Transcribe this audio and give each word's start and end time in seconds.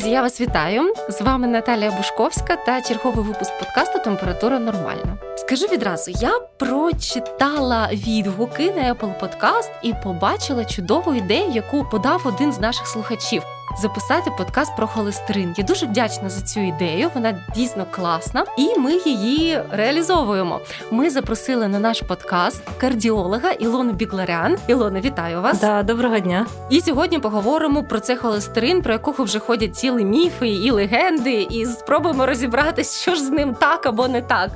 Друзі, 0.00 0.12
я 0.12 0.22
вас 0.22 0.40
вітаю. 0.40 0.94
З 1.08 1.20
вами 1.20 1.46
Наталія 1.46 1.90
Бушковська 1.90 2.56
та 2.56 2.80
черговий 2.80 3.24
випуск 3.24 3.58
подкасту 3.58 3.98
Температура 4.04 4.58
нормальна. 4.58 5.18
Скажу 5.36 5.66
відразу, 5.66 6.10
я 6.10 6.40
прочитала 6.58 7.88
відгуки 7.92 8.72
на 8.72 8.94
Apple 8.94 9.20
Podcast 9.20 9.70
і 9.82 9.94
побачила 10.04 10.64
чудову 10.64 11.14
ідею, 11.14 11.50
яку 11.52 11.84
подав 11.84 12.22
один 12.24 12.52
з 12.52 12.60
наших 12.60 12.86
слухачів 12.86 13.42
записати 13.78 14.30
подкаст 14.38 14.76
про 14.76 14.86
холестерин. 14.86 15.54
Я 15.56 15.64
дуже 15.64 15.86
вдячна 15.86 16.30
за 16.30 16.40
цю 16.40 16.60
ідею. 16.60 17.10
Вона 17.14 17.44
дійсно 17.54 17.86
класна, 17.90 18.44
і 18.58 18.78
ми 18.78 18.92
її 18.94 19.62
реалізовуємо. 19.70 20.60
Ми 20.90 21.10
запросили 21.10 21.68
на 21.68 21.78
наш 21.78 22.00
подкаст 22.00 22.62
кардіолога 22.78 23.50
Ілону 23.50 23.92
Бігларян. 23.92 24.56
Ілона, 24.66 25.00
вітаю 25.00 25.42
вас. 25.42 25.60
Да, 25.60 25.82
Доброго 25.82 26.18
дня. 26.18 26.46
І 26.70 26.80
сьогодні 26.80 27.18
поговоримо 27.18 27.82
про 27.82 28.00
цей 28.00 28.16
холестерин, 28.16 28.82
про 28.82 28.92
якого 28.92 29.24
вже 29.24 29.38
ходять 29.38 29.76
цілі 29.76 30.04
міфи 30.04 30.48
і 30.48 30.70
легенди, 30.70 31.46
і 31.50 31.66
спробуємо 31.66 32.26
розібратися, 32.26 33.02
що 33.02 33.14
ж 33.14 33.24
з 33.24 33.30
ним 33.30 33.54
так 33.54 33.86
або 33.86 34.08
не 34.08 34.22
так. 34.22 34.50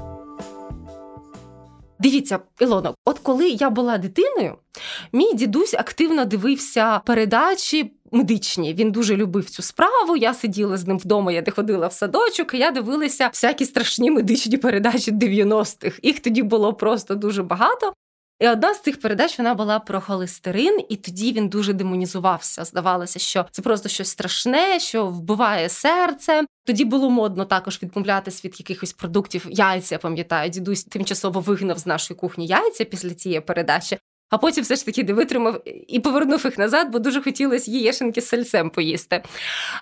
Дивіться, 1.98 2.38
Ілоно, 2.60 2.94
от 3.04 3.18
коли 3.18 3.48
я 3.48 3.70
була 3.70 3.98
дитиною, 3.98 4.54
мій 5.12 5.34
дідусь 5.34 5.74
активно 5.74 6.24
дивився 6.24 6.98
передачі 6.98 7.92
медичні. 8.12 8.74
Він 8.74 8.92
дуже 8.92 9.16
любив 9.16 9.50
цю 9.50 9.62
справу. 9.62 10.16
Я 10.16 10.34
сиділа 10.34 10.76
з 10.76 10.86
ним 10.86 10.98
вдома, 10.98 11.32
я 11.32 11.42
де 11.42 11.50
ходила 11.50 11.86
в 11.86 11.92
садочок, 11.92 12.54
і 12.54 12.58
я 12.58 12.70
дивилася 12.70 13.28
всякі 13.28 13.64
страшні 13.64 14.10
медичні 14.10 14.56
передачі 14.56 15.12
90-х. 15.12 15.98
Їх 16.02 16.20
тоді 16.20 16.42
було 16.42 16.74
просто 16.74 17.14
дуже 17.14 17.42
багато. 17.42 17.92
І 18.44 18.48
одна 18.48 18.74
з 18.74 18.80
цих 18.80 19.00
передач 19.00 19.38
вона 19.38 19.54
була 19.54 19.78
про 19.78 20.00
холестерин, 20.00 20.80
і 20.88 20.96
тоді 20.96 21.32
він 21.32 21.48
дуже 21.48 21.72
демонізувався. 21.72 22.64
Здавалося, 22.64 23.18
що 23.18 23.46
це 23.50 23.62
просто 23.62 23.88
щось 23.88 24.08
страшне, 24.08 24.80
що 24.80 25.06
вбиває 25.06 25.68
серце. 25.68 26.42
Тоді 26.66 26.84
було 26.84 27.10
модно 27.10 27.44
також 27.44 27.82
відмовлятися 27.82 28.48
від 28.48 28.60
якихось 28.60 28.92
продуктів. 28.92 29.46
Яйця 29.50 29.98
пам'ятаю, 29.98 30.50
дідусь 30.50 30.84
тимчасово 30.84 31.40
вигнав 31.40 31.78
з 31.78 31.86
нашої 31.86 32.18
кухні 32.18 32.46
яйця 32.46 32.84
після 32.84 33.10
цієї 33.10 33.40
передачі 33.40 33.98
а 34.34 34.38
потім 34.38 34.64
все 34.64 34.76
ж 34.76 34.86
таки 34.86 35.04
не 35.04 35.12
витримав 35.12 35.62
і 35.88 36.00
повернув 36.00 36.40
їх 36.44 36.58
назад, 36.58 36.88
бо 36.92 36.98
дуже 36.98 37.22
хотілося 37.22 37.70
яєшенки 37.70 38.20
з 38.20 38.28
сальцем 38.28 38.70
поїсти. 38.70 39.22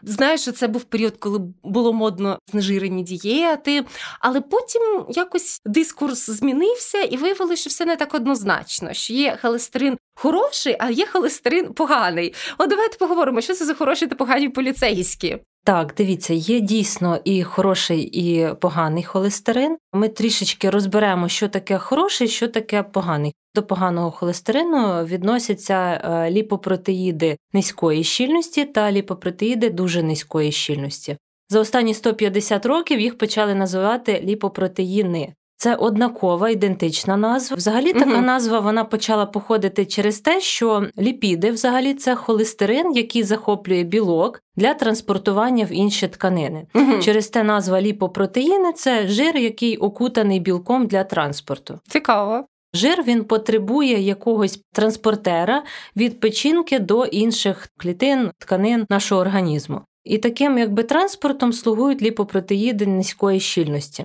Знаю, 0.03 0.39
що 0.39 0.53
це 0.53 0.69
був 0.69 0.85
період, 0.85 1.17
коли 1.19 1.41
було 1.63 1.93
модно 1.93 2.39
знежирені 2.51 3.03
дієти, 3.03 3.85
але 4.21 4.41
потім 4.41 5.05
якось 5.09 5.61
дискурс 5.67 6.31
змінився 6.31 7.01
і 7.01 7.17
виявилося, 7.17 7.61
що 7.61 7.71
все 7.71 7.85
не 7.85 7.97
так 7.97 8.15
однозначно, 8.15 8.93
що 8.93 9.13
є 9.13 9.39
холестерин 9.43 9.99
хороший, 10.15 10.77
а 10.79 10.91
є 10.91 11.07
холестерин 11.07 11.73
поганий. 11.73 12.35
От 12.59 12.71
давайте 12.71 12.99
поговоримо, 12.99 13.41
що 13.41 13.55
це 13.55 13.65
за 13.65 13.75
хороші 13.75 14.07
та 14.07 14.15
погані 14.15 14.49
поліцейські. 14.49 15.39
Так, 15.65 15.95
дивіться, 15.97 16.35
є 16.35 16.61
дійсно 16.61 17.21
і 17.25 17.43
хороший, 17.43 18.03
і 18.03 18.55
поганий 18.55 19.05
холестерин. 19.05 19.77
Ми 19.93 20.09
трішечки 20.09 20.71
розберемо, 20.71 21.29
що 21.29 21.49
таке 21.49 21.79
хороший, 21.79 22.29
що 22.29 22.49
таке 22.49 22.83
поганий. 22.83 23.33
До 23.55 23.63
поганого 23.63 24.11
холестерину 24.11 25.05
відносяться 25.05 25.75
е, 25.75 26.31
ліпопротеїди 26.31 27.37
низької 27.53 28.05
щільності 28.05 28.65
та 28.65 28.93
ліпопротеїди 28.93 29.71
дуже 29.71 30.03
низької 30.03 30.53
щільності. 30.53 31.17
За 31.49 31.61
останні 31.61 31.95
150 31.95 32.67
років 32.67 33.01
їх 33.01 33.19
почали 33.19 33.55
називати 33.55 34.21
ліпопротеїни. 34.25 35.35
Це 35.57 35.75
однакова 35.75 36.51
ідентична 36.51 37.17
назва. 37.17 37.57
Взагалі, 37.57 37.93
така 37.93 38.13
угу. 38.13 38.21
назва 38.21 38.61
вона 38.61 38.85
почала 38.85 39.27
походити 39.27 39.87
через 39.87 40.21
те, 40.21 40.41
що 40.41 40.87
ліпіди, 40.99 41.51
взагалі, 41.51 41.95
це 41.95 42.15
холестерин, 42.15 42.93
який 42.93 43.23
захоплює 43.23 43.83
білок 43.83 44.43
для 44.57 44.75
транспортування 44.75 45.65
в 45.65 45.73
інші 45.73 46.09
тканини. 46.09 46.67
Угу. 46.75 46.99
Через 47.03 47.29
те 47.29 47.43
назва 47.43 47.81
ліпопротеїни 47.81 48.73
це 48.73 49.07
жир, 49.07 49.37
який 49.37 49.77
окутаний 49.77 50.41
білком 50.41 50.87
для 50.87 51.05
транспорту. 51.05 51.81
Цікаво. 51.89 52.45
Жир 52.75 53.03
він 53.03 53.25
потребує 53.25 54.01
якогось 54.01 54.61
транспортера 54.73 55.63
від 55.97 56.21
печінки 56.21 56.79
до 56.79 57.05
інших 57.05 57.69
клітин, 57.77 58.31
тканин 58.39 58.87
нашого 58.91 59.21
організму. 59.21 59.81
І 60.05 60.19
таким 60.19 60.59
якби 60.59 60.83
транспортом 60.83 61.53
слугують 61.53 62.03
ліпопротеїди 62.03 62.87
низької 62.87 63.41
щільності. 63.41 64.05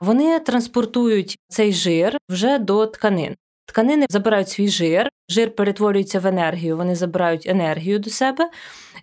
Вони 0.00 0.40
транспортують 0.40 1.38
цей 1.48 1.72
жир 1.72 2.18
вже 2.28 2.58
до 2.58 2.86
тканин. 2.86 3.36
Тканини 3.66 4.06
забирають 4.10 4.48
свій 4.48 4.68
жир, 4.68 5.08
жир 5.28 5.54
перетворюється 5.54 6.20
в 6.20 6.26
енергію, 6.26 6.76
вони 6.76 6.94
забирають 6.94 7.46
енергію 7.46 7.98
до 7.98 8.10
себе. 8.10 8.50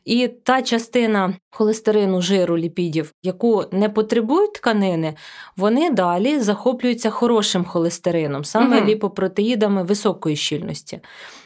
І 0.05 0.27
та 0.27 0.61
частина 0.61 1.33
холестерину, 1.51 2.21
жиру, 2.21 2.57
ліпідів, 2.57 3.13
яку 3.23 3.65
не 3.71 3.89
потребують 3.89 4.53
тканини, 4.53 5.15
вони 5.57 5.89
далі 5.89 6.39
захоплюються 6.39 7.09
хорошим 7.09 7.65
холестерином, 7.65 8.45
саме 8.45 8.77
угу. 8.77 8.87
ліпопротеїдами 8.87 9.83
високої 9.83 10.35
щільності. 10.35 10.99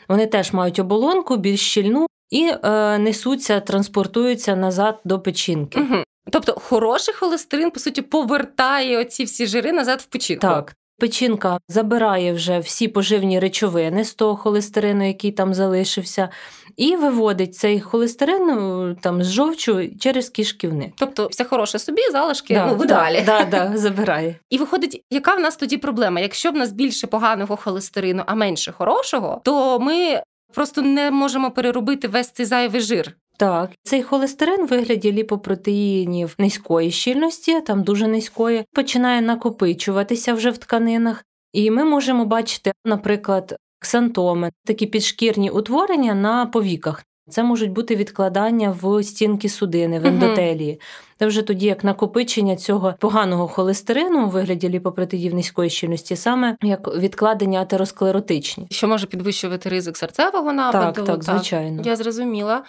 Вони 0.08 0.28
теж 0.28 0.54
мають 0.54 0.80
оболонку 0.80 1.38
більш 1.38 1.62
щільну 1.62 2.08
і 2.30 2.52
е, 2.64 2.98
несуться, 2.98 3.60
транспортуються 3.60 4.56
назад 4.56 5.00
до 5.06 5.20
печінки. 5.20 5.80
Угу. 5.80 6.04
Тобто 6.32 6.54
хороший 6.54 7.14
холестерин, 7.14 7.72
по 7.72 7.80
суті, 7.80 8.02
повертає 8.02 8.98
оці 8.98 9.24
всі 9.24 9.48
жири 9.48 9.72
назад 9.72 10.02
в 10.02 10.06
печінку. 10.06 10.42
Так. 10.42 10.76
Печінка 11.00 11.60
забирає 11.68 12.34
вже 12.34 12.60
всі 12.60 12.88
поживні 12.88 13.40
речовини 13.40 14.04
з 14.04 14.14
того 14.14 14.36
холестерину, 14.36 15.08
який 15.08 15.32
там 15.32 15.54
залишився, 15.54 16.30
і 16.78 16.96
виводить 16.96 17.56
цей 17.56 17.82
холестерин 17.82 18.46
ну, 18.46 18.96
там 19.02 19.24
з 19.24 19.32
жовчу 19.32 19.90
через 20.00 20.30
кишківник. 20.30 20.94
Тобто 20.98 21.28
все 21.28 21.44
хороше 21.44 21.80
собі, 21.80 22.02
залишки 22.12 22.54
да, 22.54 22.66
ну, 22.66 22.76
видалі. 22.76 23.24
Да, 23.26 23.46
да, 23.46 23.70
да, 23.70 23.78
забирає. 23.78 24.36
І 24.50 24.58
виходить, 24.58 25.02
яка 25.12 25.36
в 25.36 25.40
нас 25.40 25.56
тоді 25.56 25.78
проблема? 25.78 26.20
Якщо 26.20 26.52
в 26.52 26.56
нас 26.56 26.72
більше 26.72 27.08
поганого 27.08 27.56
холестерину, 27.56 28.24
а 28.26 28.36
менше 28.36 28.72
хорошого, 28.72 29.42
то 29.44 29.80
ми 29.80 30.22
просто 30.54 30.82
не 30.82 31.12
можемо 31.12 31.52
переробити 31.52 32.08
весь 32.08 32.32
цей 32.32 32.46
зайвий 32.46 32.82
жир. 32.82 33.16
Так, 33.38 33.70
цей 33.84 34.04
холестерин 34.04 34.66
в 34.66 34.70
вигляді 34.70 35.12
ліпопротеїнів 35.12 36.36
низької 36.38 36.92
щільності, 36.92 37.62
там 37.62 37.84
дуже 37.84 38.08
низької, 38.08 38.66
починає 38.74 39.22
накопичуватися 39.22 40.34
вже 40.34 40.50
в 40.50 40.58
тканинах, 40.58 41.24
і 41.54 41.72
ми 41.72 41.84
можемо 41.84 42.26
бачити, 42.26 42.72
наприклад, 42.86 43.56
ксантоми, 43.80 44.52
такі 44.66 44.86
підшкірні 44.86 45.50
утворення 45.50 46.14
на 46.14 46.46
повіках. 46.46 47.04
Це 47.30 47.44
можуть 47.44 47.72
бути 47.72 47.96
відкладання 47.96 48.78
в 48.82 49.04
стінки 49.04 49.50
судини, 49.50 50.00
в 50.00 50.06
ендотелії. 50.06 50.82
Це 51.20 51.26
вже 51.26 51.42
тоді 51.42 51.66
як 51.66 51.84
накопичення 51.84 52.56
цього 52.56 52.94
поганого 53.00 53.48
холестерину 53.48 54.26
у 54.26 54.30
вигляді 54.30 54.70
ліпопротеїдів 54.70 55.34
низької 55.34 55.70
щільності, 55.70 56.16
саме 56.16 56.58
як 56.64 56.96
відкладення 56.98 57.62
атеросклеротичні, 57.62 58.68
що 58.72 58.88
може 58.88 59.08
підвищувати 59.08 59.70
ризик 59.70 59.98
серцевого 59.98 60.54
нападу. 60.54 60.94
Так, 60.94 61.06
так, 61.06 61.24
звичайно. 61.24 61.82
Я 61.86 61.96
зрозуміла. 61.96 62.64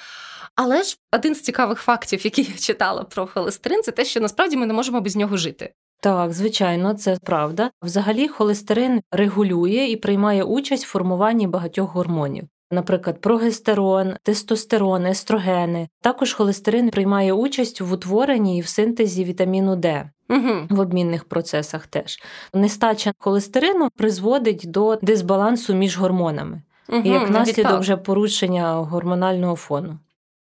Але 0.57 0.83
ж 0.83 0.97
один 1.13 1.35
з 1.35 1.41
цікавих 1.41 1.79
фактів, 1.79 2.25
які 2.25 2.43
я 2.43 2.59
читала 2.59 3.05
про 3.05 3.27
холестерин, 3.27 3.83
це 3.83 3.93
те, 3.93 4.05
що 4.05 4.21
насправді 4.21 4.57
ми 4.57 4.67
не 4.67 4.75
можемо 4.75 5.01
без 5.01 5.17
нього 5.17 5.37
жити. 5.37 5.73
Так, 6.01 6.33
звичайно, 6.33 6.95
це 6.95 7.19
правда. 7.25 7.71
Взагалі, 7.83 8.29
холестерин 8.29 9.01
регулює 9.13 9.87
і 9.91 9.97
приймає 9.97 10.43
участь 10.43 10.85
в 10.85 10.89
формуванні 10.89 11.47
багатьох 11.47 11.91
гормонів. 11.91 12.45
Наприклад, 12.71 13.21
прогестерон, 13.21 14.15
тестостерон, 14.23 15.07
естрогени. 15.07 15.89
Також 16.01 16.33
холестерин 16.33 16.91
приймає 16.91 17.33
участь 17.33 17.81
в 17.81 17.93
утворенні 17.93 18.59
і 18.59 18.61
в 18.61 18.69
синтезі 18.69 19.25
вітаміну 19.25 19.77
Д. 19.77 20.11
Угу. 20.29 20.53
В 20.71 20.81
обмінних 20.81 21.25
процесах 21.25 21.87
теж 21.87 22.19
нестача 22.55 23.13
холестерину 23.19 23.91
призводить 23.97 24.63
до 24.67 24.99
дисбалансу 25.03 25.75
між 25.75 25.99
гормонами, 25.99 26.63
угу, 26.89 27.03
і 27.05 27.09
як 27.09 27.31
наслідок 27.31 27.81
вже 27.81 27.97
порушення 27.97 28.75
гормонального 28.75 29.57
фону. 29.57 29.99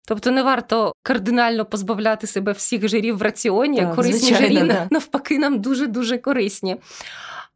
Тобто 0.10 0.32
не 0.32 0.44
варто 0.44 0.94
кардинально 1.04 1.66
позбавляти 1.66 2.28
себе 2.28 2.52
всіх 2.52 2.88
жирів 2.88 3.18
в 3.18 3.22
раціоні, 3.22 3.80
так, 3.80 3.96
корисні 3.96 4.36
жирі 4.36 4.62
да. 4.68 4.88
навпаки, 4.92 5.40
нам 5.40 5.62
дуже 5.62 5.88
дуже 5.88 6.18
корисні. 6.18 6.76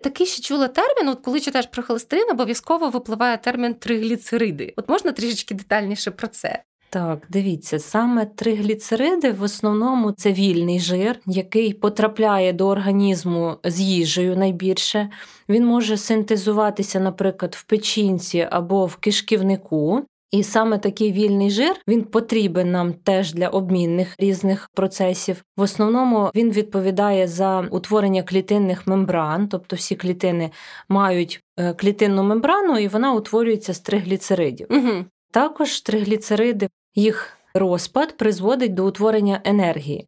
Такий 0.01 0.27
ще 0.27 0.41
чула 0.41 0.67
термін, 0.67 1.09
от 1.09 1.19
коли 1.19 1.39
читаєш 1.39 1.67
про 1.71 1.83
холестерин, 1.83 2.31
обов'язково 2.31 2.89
випливає 2.89 3.37
термін 3.37 3.73
тригліцериди. 3.73 4.73
От 4.77 4.89
можна 4.89 5.11
трішечки 5.11 5.55
детальніше 5.55 6.11
про 6.11 6.27
це. 6.27 6.63
Так, 6.89 7.19
дивіться, 7.29 7.79
саме 7.79 8.25
тригліцериди 8.25 9.31
в 9.31 9.43
основному 9.43 10.11
це 10.11 10.31
вільний 10.31 10.79
жир, 10.79 11.19
який 11.25 11.73
потрапляє 11.73 12.53
до 12.53 12.67
організму 12.67 13.57
з 13.63 13.79
їжею 13.79 14.37
найбільше. 14.37 15.09
Він 15.49 15.65
може 15.65 15.97
синтезуватися, 15.97 16.99
наприклад, 16.99 17.55
в 17.55 17.63
печінці 17.63 18.47
або 18.51 18.85
в 18.85 18.95
кишківнику. 18.95 20.05
І 20.33 20.43
саме 20.43 20.77
такий 20.77 21.11
вільний 21.11 21.49
жир 21.49 21.75
він 21.87 22.03
потрібен 22.03 22.71
нам 22.71 22.93
теж 22.93 23.33
для 23.33 23.47
обмінних 23.47 24.15
різних 24.19 24.69
процесів. 24.73 25.43
В 25.57 25.61
основному 25.61 26.31
він 26.35 26.51
відповідає 26.51 27.27
за 27.27 27.59
утворення 27.71 28.23
клітинних 28.23 28.87
мембран, 28.87 29.47
тобто 29.47 29.75
всі 29.75 29.95
клітини 29.95 30.51
мають 30.89 31.41
е, 31.59 31.73
клітинну 31.73 32.23
мембрану, 32.23 32.77
і 32.77 32.87
вона 32.87 33.13
утворюється 33.13 33.73
з 33.73 33.79
тригліцеридів. 33.79 34.67
Угу. 34.69 35.05
Також 35.31 35.81
тригліцериди 35.81 36.69
їх 36.95 37.37
розпад 37.53 38.17
призводить 38.17 38.73
до 38.73 38.87
утворення 38.87 39.41
енергії. 39.43 40.07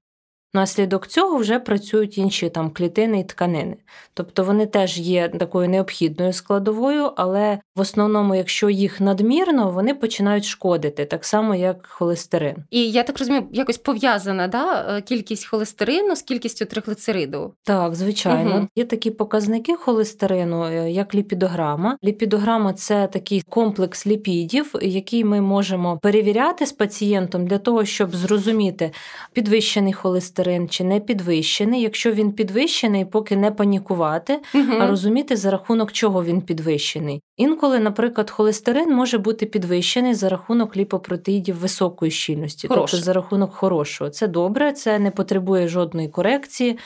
Наслідок 0.56 1.08
цього 1.08 1.38
вже 1.38 1.60
працюють 1.60 2.18
інші 2.18 2.50
там 2.50 2.70
клітини 2.70 3.20
і 3.20 3.24
тканини. 3.24 3.78
Тобто 4.14 4.44
вони 4.44 4.66
теж 4.66 4.98
є 4.98 5.30
такою 5.30 5.70
необхідною 5.70 6.34
складовою, 6.34 7.12
але 7.16 7.60
в 7.76 7.80
основному, 7.80 8.36
якщо 8.36 8.70
їх 8.70 9.02
надмірно, 9.02 9.72
вони 9.72 9.94
починають 9.94 10.46
шкодити, 10.46 11.06
так 11.06 11.26
само 11.26 11.56
як 11.56 11.88
холестерин. 11.88 12.56
І 12.72 12.92
я 12.92 13.04
так 13.04 13.20
розумію, 13.20 13.48
якось 13.52 13.78
пов'язана 13.78 14.48
да, 14.48 14.96
е, 14.98 15.02
кількість 15.02 15.46
холестерину 15.46 16.16
з 16.16 16.22
кількістю 16.22 16.66
триглицериду. 16.66 17.54
Так, 17.64 17.96
звичайно, 17.96 18.56
угу. 18.56 18.68
є 18.76 18.86
такі 18.86 19.12
показники 19.12 19.76
холестерину, 19.76 20.66
е, 20.66 20.92
як 20.92 21.16
ліпідограма. 21.16 21.98
Ліпідограма 22.04 22.74
це 22.74 23.08
такий 23.08 23.44
комплекс 23.50 24.08
ліпідів, 24.08 24.76
який 24.82 25.24
ми 25.24 25.42
можемо 25.42 25.98
перевіряти 25.98 26.66
з 26.66 26.72
пацієнтом 26.72 27.48
для 27.48 27.58
того, 27.58 27.86
щоб 27.86 28.16
зрозуміти 28.16 28.92
підвищений 29.34 29.94
холестерин 29.94 30.45
холестерин 30.46 30.70
чи 30.70 30.84
не 30.84 31.00
підвищений. 31.00 31.82
Якщо 31.82 32.12
він 32.12 32.32
підвищений, 32.32 33.06
поки 33.06 33.36
не 33.36 33.52
панікувати, 33.52 34.40
угу. 34.56 34.74
а 34.80 34.88
розуміти, 34.88 35.36
за 35.36 35.52
рахунок 35.52 35.92
чого 35.92 36.24
він 36.24 36.42
підвищений. 36.42 37.22
Інколи, 37.38 37.80
наприклад, 37.80 38.30
холестерин 38.30 38.96
може 38.96 39.18
бути 39.18 39.46
підвищений 39.46 40.14
за 40.14 40.30
рахунок 40.30 40.78
ліпопротеїдів 40.78 41.56
високої 41.56 42.12
щільності, 42.12 42.68
Хорош. 42.68 42.92
тобто 42.92 43.06
за 43.06 43.14
рахунок 43.14 43.54
хорошого. 43.54 44.10
Це 44.10 44.28
добре, 44.28 44.74
це 44.74 45.00
не 45.00 45.12
потребує 45.12 45.68
жодної 45.68 46.08
корекції 46.08 46.78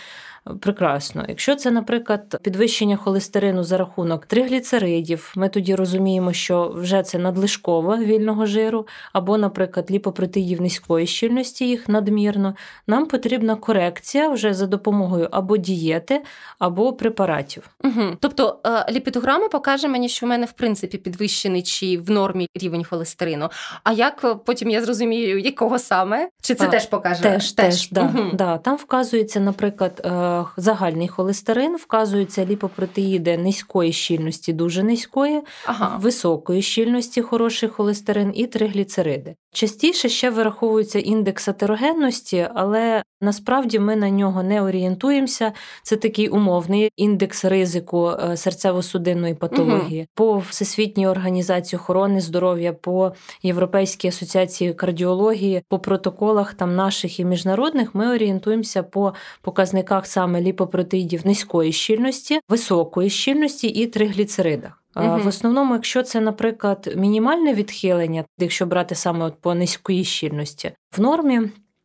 прекрасно. 0.61 1.25
Якщо 1.27 1.55
це, 1.55 1.71
наприклад, 1.71 2.39
підвищення 2.41 2.97
холестерину 2.97 3.63
за 3.63 3.77
рахунок 3.77 4.25
тригліцеридів, 4.25 5.33
ми 5.35 5.49
тоді 5.49 5.75
розуміємо, 5.75 6.33
що 6.33 6.73
вже 6.75 7.03
це 7.03 7.17
надлишкова 7.17 7.97
вільного 7.97 8.45
жиру, 8.45 8.87
або, 9.13 9.37
наприклад, 9.37 9.91
ліпопротеїдів 9.91 10.61
низької 10.61 11.07
щільності 11.07 11.67
їх 11.67 11.89
надмірно, 11.89 12.55
нам 12.87 13.05
потрібна 13.05 13.55
корекція 13.55 14.29
вже 14.29 14.53
за 14.53 14.67
допомогою 14.67 15.27
або 15.31 15.57
дієти, 15.57 16.21
або 16.59 16.93
препаратів. 16.93 17.69
Угу. 17.83 18.03
Тобто 18.19 18.59
е, 18.65 18.91
ліпідограма 18.91 19.47
покаже 19.47 19.87
мені, 19.87 20.09
що 20.09 20.25
в 20.25 20.29
мене 20.29 20.45
в 20.45 20.51
принципі 20.51 20.97
підвищений 20.97 21.63
чи 21.63 21.97
в 21.97 22.11
нормі 22.11 22.47
рівень 22.55 22.83
холестерину. 22.83 23.49
А 23.83 23.91
як 23.91 24.43
потім 24.45 24.69
я 24.69 24.83
зрозумію, 24.83 25.39
якого 25.39 25.79
саме? 25.79 26.29
Чи 26.41 26.55
це 26.55 26.65
а, 26.65 26.69
теж 26.69 26.85
покаже? 26.85 27.23
Теж, 27.23 27.51
теж, 27.51 27.75
теж 27.75 27.89
да, 27.89 28.01
угу. 28.01 28.29
да. 28.33 28.57
Там 28.57 28.75
вказується, 28.75 29.39
наприклад, 29.39 30.01
е, 30.05 30.09
загальний 30.57 31.07
холестерин, 31.07 31.75
вказуються 31.75 32.45
ліпопротеїди 32.45 33.37
низької 33.37 33.93
щільності, 33.93 34.53
дуже 34.53 34.83
низької, 34.83 35.41
ага. 35.65 35.97
високої 35.97 36.61
щільності, 36.61 37.21
хороший 37.21 37.69
холестерин 37.69 38.31
і 38.35 38.47
тригліцериди. 38.47 39.35
Частіше 39.53 40.09
ще 40.09 40.29
вираховується 40.29 40.99
індекс 40.99 41.47
атерогенності, 41.47 42.47
але 42.55 43.03
насправді 43.21 43.79
ми 43.79 43.95
на 43.95 44.09
нього 44.09 44.43
не 44.43 44.61
орієнтуємося. 44.61 45.51
Це 45.83 45.95
такий 45.95 46.27
умовний 46.27 46.91
індекс 46.95 47.45
ризику 47.45 48.09
е, 48.09 48.15
серцево-судинної 48.29 49.33
патології. 49.33 49.99
Угу. 49.99 50.07
По 50.13 50.37
Всесвітній 50.37 51.07
організації 51.07 51.79
охорони 51.79 52.21
здоров'я, 52.21 52.73
по 52.73 53.13
Європейській 53.43 54.07
асоціації 54.07 54.73
кардіології, 54.73 55.61
по 55.69 55.79
протоколах 55.79 56.53
там 56.53 56.75
наших 56.75 57.19
і 57.19 57.25
міжнародних 57.25 57.95
ми 57.95 58.13
орієнтуємося 58.15 58.83
по 58.83 59.13
показниках 59.41 60.07
саме 60.07 60.41
ліпопротеїдів 60.41 61.27
низької 61.27 61.71
щільності, 61.71 62.39
високої 62.49 63.09
щільності 63.09 63.67
і 63.67 63.87
тригліцеридах. 63.87 64.83
Угу. 64.95 65.19
В 65.23 65.27
основному, 65.27 65.73
якщо 65.73 66.03
це, 66.03 66.19
наприклад, 66.21 66.93
мінімальне 66.97 67.53
відхилення, 67.53 68.25
якщо 68.37 68.65
брати 68.65 68.95
саме 68.95 69.25
от 69.25 69.41
по 69.41 69.55
низької 69.55 70.03
щільності, 70.03 70.71
в 70.97 71.01
нормі 71.01 71.41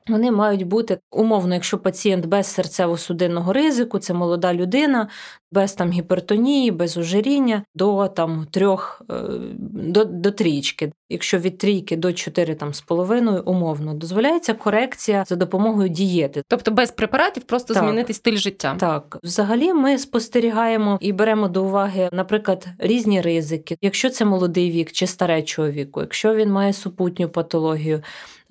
вони 0.09 0.31
мають 0.31 0.63
бути 0.63 0.99
умовно, 1.11 1.55
якщо 1.55 1.79
пацієнт 1.79 2.27
без 2.27 2.59
серцево-судинного 2.59 3.53
ризику, 3.53 3.99
це 3.99 4.15
молода 4.15 4.55
людина, 4.55 5.09
без 5.53 5.73
там 5.73 5.91
гіпертонії, 5.91 6.71
без 6.71 6.97
ожиріння, 6.97 7.63
до 7.75 8.09
там 8.09 8.47
трьох 8.51 9.03
е, 9.11 9.15
до, 9.61 10.05
до 10.05 10.31
трійки. 10.31 10.93
Якщо 11.11 11.39
від 11.39 11.59
трійки 11.59 11.97
до 11.97 12.13
чотири 12.13 12.55
там 12.55 12.75
з 12.75 12.81
половиною 12.81 13.43
умовно 13.47 13.95
дозволяється 13.95 14.55
корекція 14.55 15.25
за 15.27 15.37
допомогою 15.37 15.89
дієти, 15.89 16.43
тобто 16.49 16.71
без 16.71 16.91
препаратів, 16.91 17.43
просто 17.43 17.75
так, 17.75 17.85
змінити 17.85 18.15
стиль 18.15 18.37
життя. 18.37 18.77
Так, 18.81 19.19
взагалі, 19.23 19.73
ми 19.73 19.99
спостерігаємо 19.99 20.99
і 21.01 21.13
беремо 21.13 21.49
до 21.49 21.65
уваги, 21.65 22.09
наприклад, 22.13 22.67
різні 22.79 23.21
ризики, 23.21 23.77
якщо 23.83 24.11
це 24.11 24.25
молодий 24.25 24.71
вік 24.71 24.93
чи 24.93 25.07
старечого 25.07 25.71
віку, 25.71 26.01
якщо 26.01 26.35
він 26.35 26.53
має 26.53 26.73
супутню 26.73 27.29
патологію 27.29 28.03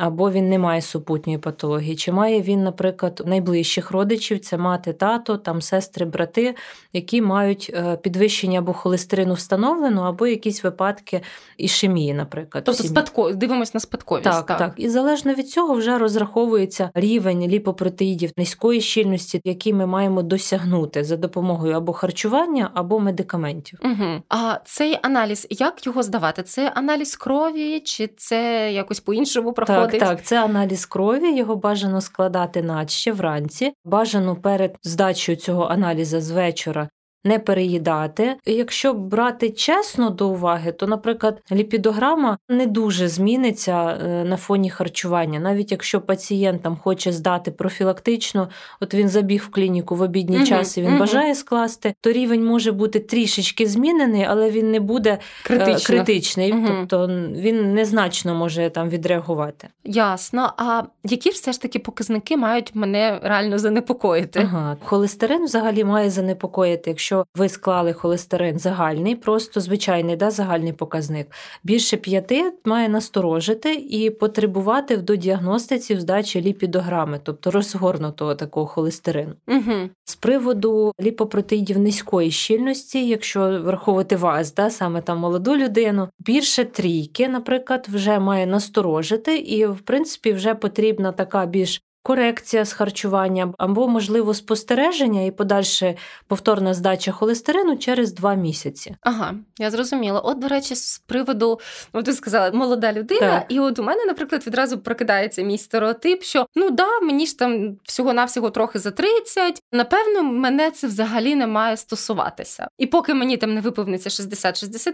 або 0.04 0.32
він 0.32 0.50
не 0.50 0.60
має 0.60 0.82
супутньої 0.82 1.38
патології, 1.38 1.96
чи 1.96 2.12
має 2.12 2.42
він, 2.42 2.64
наприклад, 2.64 3.24
найближчих 3.26 3.92
родичів, 3.92 4.40
це 4.40 4.58
мати, 4.58 4.94
тато, 4.94 5.38
там 5.38 5.62
сестри, 5.62 6.06
брати, 6.06 6.56
які 6.94 7.22
мають 7.22 7.72
е, 7.74 7.98
підвищення 7.98 8.60
або 8.60 8.74
холестерину 8.74 9.34
встановлено, 9.34 10.02
або 10.02 10.28
якісь 10.28 10.64
випадки 10.64 11.22
ішемії, 11.58 12.14
наприклад. 12.14 12.64
Тобто 12.64 12.84
спадко 12.84 13.32
дивимось 13.32 13.74
на 13.74 13.80
спадковість. 13.80 14.24
Так, 14.24 14.46
так, 14.46 14.58
так. 14.58 14.74
І 14.78 14.90
залежно 14.90 15.34
від 15.34 15.50
цього 15.50 15.74
вже 15.74 15.98
розраховується 15.98 16.90
рівень 16.94 17.48
ліпопротеїдів 17.48 18.32
низької 18.38 18.82
щільності, 18.82 19.42
який 19.44 19.74
ми 19.74 19.86
маємо 19.86 20.24
досягнути 20.24 21.04
за 21.04 21.18
допомогою 21.18 21.76
або 21.76 21.94
харчування, 21.94 22.72
або 22.74 23.00
медикаментів. 23.00 23.80
Угу. 23.84 24.22
А 24.30 24.60
цей 24.66 25.00
аналіз, 25.02 25.48
як 25.50 25.86
його 25.86 26.04
здавати? 26.04 26.44
Це 26.44 26.70
аналіз 26.76 27.16
крові, 27.16 27.80
чи 27.80 28.10
це 28.18 28.72
якось 28.74 29.00
по-іншому 29.00 29.54
проходить? 29.54 29.93
Так, 30.00 30.10
так, 30.10 30.24
це 30.24 30.44
аналіз 30.44 30.86
крові. 30.86 31.36
Його 31.36 31.56
бажано 31.56 32.02
складати 32.02 32.62
наче 32.62 33.12
вранці. 33.12 33.74
Бажано 33.86 34.36
перед 34.36 34.76
здачею 34.84 35.36
цього 35.36 35.64
аналізу 35.64 36.22
з 36.22 36.32
вечора 36.32 36.90
не 37.24 37.40
переїдати. 37.40 38.36
Якщо 38.46 38.94
брати 38.94 39.50
чесно 39.50 40.10
до 40.10 40.30
уваги, 40.30 40.72
то, 40.72 40.88
наприклад, 40.88 41.42
ліпідограма 41.52 42.38
не 42.50 42.66
дуже 42.66 43.08
зміниться 43.08 44.00
е, 44.06 44.24
на 44.24 44.38
фоні 44.38 44.70
харчування. 44.70 45.40
Навіть 45.40 45.72
якщо 45.72 46.02
пацієнт 46.02 46.62
там 46.62 46.78
хоче 46.78 47.12
здати 47.12 47.52
профілактично, 47.52 48.50
от 48.82 48.94
він 48.94 49.10
забіг 49.10 49.44
в 49.48 49.50
клініку 49.50 49.96
в 49.96 50.02
обідній 50.02 50.38
угу, 50.38 50.46
час 50.46 50.78
і 50.78 50.82
він 50.82 50.90
угу. 50.90 51.00
бажає 51.00 51.36
скласти, 51.36 51.94
то 52.02 52.12
рівень 52.12 52.46
може 52.46 52.72
бути 52.72 53.00
трішечки 53.00 53.68
змінений, 53.68 54.26
але 54.30 54.50
він 54.52 54.72
не 54.72 54.80
буде 54.80 55.10
е, 55.10 55.20
Критично. 55.44 55.96
критичний, 55.96 56.54
угу. 56.54 56.68
тобто 56.90 57.08
він 57.36 57.74
незначно 57.74 58.36
може 58.36 58.70
там 58.70 58.90
відреагувати. 58.90 59.68
Ясно. 59.84 60.54
А 60.58 60.82
які 61.04 61.30
все 61.30 61.52
ж 61.52 61.62
таки 61.62 61.80
показники 61.80 62.38
мають 62.38 62.76
мене 62.76 63.20
реально 63.24 63.60
занепокоїти? 63.60 64.40
Ага, 64.40 64.78
холестерин 64.84 65.44
взагалі 65.44 65.84
має 65.84 66.10
занепокоїти, 66.10 66.90
якщо 66.90 67.13
якщо 67.14 67.26
ви 67.36 67.50
склали 67.50 67.94
холестерин 67.94 68.60
загальний, 68.60 69.16
просто 69.16 69.60
звичайний 69.60 70.16
да, 70.16 70.32
загальний 70.32 70.74
показник, 70.74 71.28
більше 71.64 71.98
п'яти 71.98 72.54
має 72.66 72.90
насторожити 72.90 73.74
і 73.74 74.10
потребувати 74.10 74.96
в 74.96 75.02
додіагностиці 75.02 75.96
в 75.96 76.00
здачі 76.00 76.42
ліпідограми, 76.42 77.20
тобто 77.24 77.52
розгорнутого 77.52 78.36
такого 78.36 78.66
холестерину. 78.66 79.34
Угу. 79.48 79.90
З 80.06 80.16
приводу 80.16 80.94
ліпопротеїдів 81.02 81.80
низької 81.80 82.32
щільності, 82.32 83.08
якщо 83.08 83.62
враховувати 83.64 84.16
вас, 84.16 84.54
да, 84.54 84.70
саме 84.70 85.02
там 85.02 85.18
молоду 85.18 85.56
людину, 85.56 86.10
більше 86.20 86.66
трійки, 86.66 87.30
наприклад, 87.30 87.88
вже 87.90 88.20
має 88.20 88.46
насторожити, 88.46 89.38
і 89.38 89.66
в 89.66 89.80
принципі 89.80 90.34
вже 90.34 90.56
потрібна 90.56 91.12
така 91.12 91.46
більш 91.46 91.82
корекція 92.04 92.66
з 92.66 92.74
харчуванням 92.74 93.56
або, 93.58 93.88
можливо, 93.88 94.34
спостереження 94.34 95.22
і 95.22 95.32
подальше 95.32 95.96
повторна 96.28 96.74
здача 96.74 97.12
холестерину 97.12 97.78
через 97.78 98.14
два 98.14 98.34
місяці. 98.34 98.96
Ага, 99.02 99.34
я 99.60 99.72
зрозуміла. 99.72 100.20
От, 100.20 100.40
до 100.40 100.48
речі, 100.48 100.76
з 100.76 101.00
приводу, 101.00 101.60
от 101.94 102.08
ви 102.08 102.14
сказали, 102.14 102.58
молода 102.58 102.94
людина, 102.94 103.20
так. 103.40 103.46
і 103.50 103.60
от 103.60 103.80
у 103.80 103.84
мене, 103.84 104.06
наприклад, 104.06 104.48
відразу 104.48 104.80
прокидається 104.80 105.42
мій 105.42 105.58
стереотип, 105.58 106.24
що 106.24 106.46
ну 106.56 106.70
да, 106.70 107.00
мені 107.00 107.26
ж 107.26 107.40
там 107.40 107.78
всього-навсього 107.84 108.50
трохи 108.50 108.80
за 108.80 108.92
30, 108.92 109.64
Напевно, 109.74 110.24
мене 110.24 110.72
це 110.72 110.88
взагалі 110.88 111.36
не 111.36 111.48
має 111.48 111.78
стосуватися. 111.78 112.68
І 112.78 112.86
поки 112.86 113.14
мені 113.14 113.38
там 113.38 113.54
не 113.54 113.62
виповниться 113.62 114.10
60-65, 114.10 114.94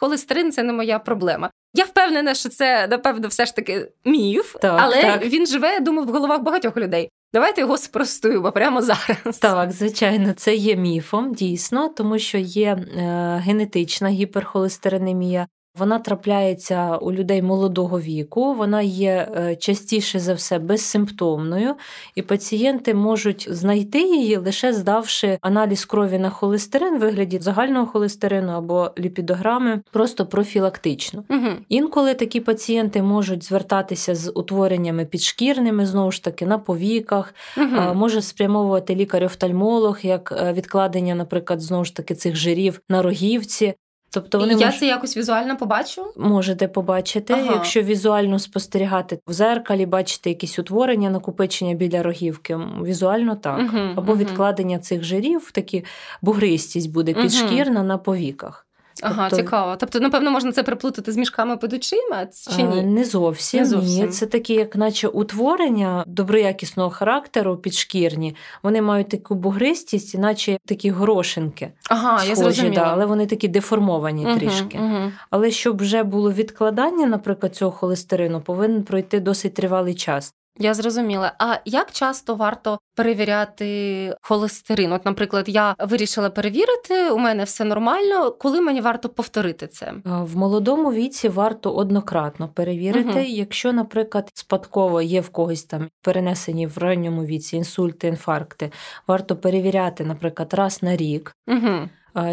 холестерин 0.00 0.52
це 0.52 0.62
не 0.62 0.72
моя 0.72 0.98
проблема. 0.98 1.50
Я 1.74 1.84
впевнена, 1.84 2.34
що 2.34 2.48
це 2.48 2.86
напевно 2.86 3.28
все 3.28 3.46
ж 3.46 3.56
таки 3.56 3.88
міф, 4.04 4.56
так, 4.62 4.78
але 4.82 5.02
так. 5.02 5.24
він 5.26 5.46
живе, 5.46 5.72
я 5.72 5.80
думаю, 5.80 6.08
в 6.08 6.10
головах 6.10 6.42
багатьох 6.50 6.76
людей. 6.76 7.10
Давайте 7.32 7.60
його 7.60 7.78
спростуємо 7.78 8.52
прямо 8.52 8.82
зараз. 8.82 9.38
Так, 9.40 9.72
звичайно, 9.72 10.32
це 10.32 10.54
є 10.54 10.76
міфом, 10.76 11.34
дійсно, 11.34 11.88
тому 11.88 12.18
що 12.18 12.38
є 12.38 12.72
е, 12.72 13.42
генетична 13.44 14.08
гіперхолестеринемія, 14.08 15.46
Вона 15.78 15.98
трапляється 15.98 16.96
у 16.96 17.12
людей 17.12 17.42
молодого 17.42 18.00
віку, 18.00 18.54
вона 18.54 18.82
є 18.82 19.28
е, 19.36 19.56
частіше 19.56 20.18
за 20.18 20.34
все 20.34 20.58
безсимптомною, 20.58 21.74
і 22.14 22.22
пацієнти 22.22 22.94
можуть 22.94 23.48
знайти 23.50 24.02
її, 24.02 24.36
лише 24.36 24.72
здавши 24.72 25.38
аналіз 25.40 25.84
крові 25.84 26.18
на 26.18 26.30
холестерин 26.30 26.98
в 26.98 27.00
вигляді 27.00 27.38
загального 27.38 27.86
холестерину 27.86 28.52
або 28.52 28.90
ліпідограми, 28.98 29.80
просто 29.92 30.26
профілактично. 30.26 31.24
Угу. 31.30 31.48
Інколи 31.68 32.14
такі 32.14 32.40
пацієнти 32.40 33.02
можуть 33.02 33.44
звертатися 33.44 34.14
з 34.14 34.32
утвореннями 34.34 35.04
підшкірними, 35.04 35.86
знову 35.86 36.12
ж 36.12 36.24
таки, 36.24 36.46
на 36.46 36.58
повіках, 36.58 37.34
Угу. 37.56 37.94
може 37.94 38.22
спрямовувати 38.22 38.94
лікар-офтальмолог 38.94 39.98
як 40.02 40.32
е, 40.32 40.52
відкладення, 40.52 41.14
наприклад, 41.14 41.60
знову 41.60 41.84
ж 41.84 41.96
таки 41.96 42.14
цих 42.14 42.36
жирів 42.36 42.80
на 42.88 43.02
рогівці. 43.02 43.74
Тобто 44.12 44.38
вони 44.38 44.54
Я 44.54 44.66
мож... 44.66 44.78
це 44.78 44.86
якось 44.86 45.16
візуально 45.16 45.56
побачу. 45.56 46.06
можете 46.16 46.68
побачити, 46.68 47.32
Ага. 47.32 47.52
якщо 47.52 47.82
візуально 47.82 48.38
спостерігати 48.38 49.18
в 49.26 49.32
зеркалі, 49.32 49.86
бачите 49.86 50.30
якісь 50.30 50.58
утворення, 50.58 51.10
накопичення 51.10 51.74
біля 51.74 52.02
рогівки. 52.02 52.58
Візуально 52.84 53.36
так. 53.36 53.58
Угу, 53.58 53.78
Або 53.96 54.12
угу. 54.12 54.20
відкладення 54.20 54.78
цих 54.78 55.04
жирів, 55.04 55.50
такі 55.50 55.84
бугристість 56.22 56.92
буде 56.92 57.14
підшкірна 57.14 57.50
підшкірна 57.50 57.82
на 57.82 57.98
повіках. 57.98 58.66
Ага, 59.02 59.28
Тобто- 59.30 59.44
цікаво. 59.44 59.76
Тобто, 59.80 60.00
напевно, 60.00 60.30
можна 60.30 60.52
це 60.52 60.62
приплутати 60.62 61.12
з 61.12 61.16
мішками 61.16 61.56
під 61.56 61.72
очима 61.72 62.26
чи 62.56 62.62
ні? 62.62 62.82
Не 62.82 63.04
зовсім, 63.04 63.60
Не 63.60 63.66
зовсім. 63.66 64.04
ні. 64.06 64.08
Це 64.12 64.26
такі, 64.26 64.54
як 64.54 64.76
наче 64.76 65.08
утворення 65.08 66.04
доброякісного 66.06 66.90
характеру 66.90 67.56
підшкірні. 67.56 68.36
Вони 68.62 68.82
мають 68.82 69.08
таку 69.08 69.34
бугристість, 69.34 70.18
наче 70.18 70.58
такі 70.66 70.90
горошинки. 70.90 71.72
Ага, 71.90 72.24
я 72.24 72.36
зрозуміла. 72.36 72.74
да, 72.74 72.82
але 72.82 73.06
вони 73.06 73.26
такі 73.26 73.48
деформовані 73.48 74.24
Мгм, 74.26 74.38
трішки. 74.38 74.78
мгм. 74.78 75.12
Але 75.30 75.50
щоб 75.50 75.78
вже 75.80 76.02
було 76.02 76.32
відкладання, 76.32 77.06
наприклад, 77.06 77.56
цього 77.56 77.70
холестерину, 77.70 78.40
повинен 78.40 78.82
пройти 78.82 79.20
досить 79.20 79.54
тривалий 79.54 79.94
час. 79.94 80.34
Я 80.62 80.74
зрозуміла. 80.74 81.32
А 81.38 81.56
як 81.64 81.92
часто 81.92 82.34
варто 82.34 82.78
перевіряти 82.96 84.14
холестерин? 84.22 84.92
От, 84.92 85.04
наприклад, 85.04 85.44
я 85.48 85.74
вирішила 85.78 86.30
перевірити, 86.30 87.10
у 87.10 87.18
мене 87.18 87.44
все 87.44 87.64
нормально. 87.64 88.30
Коли 88.30 88.60
мені 88.60 88.80
варто 88.80 89.08
повторити 89.08 89.66
це? 89.66 89.92
В 90.04 90.36
молодому 90.36 90.92
віці 90.92 91.28
варто 91.28 91.70
однократно 91.72 92.48
перевірити, 92.48 93.08
Мгм. 93.08 93.24
якщо, 93.24 93.72
наприклад, 93.72 94.30
спадково 94.34 95.02
є 95.02 95.20
в 95.20 95.28
когось 95.28 95.64
там 95.64 95.88
перенесені 96.02 96.66
в 96.66 96.78
ранньому 96.78 97.24
віці 97.24 97.56
інсульти, 97.56 98.08
інфаркти, 98.08 98.70
варто 99.06 99.36
перевіряти, 99.36 100.04
наприклад, 100.04 100.54
раз 100.54 100.82
на 100.82 100.96
рік. 100.96 101.36
Угу. 101.48 101.88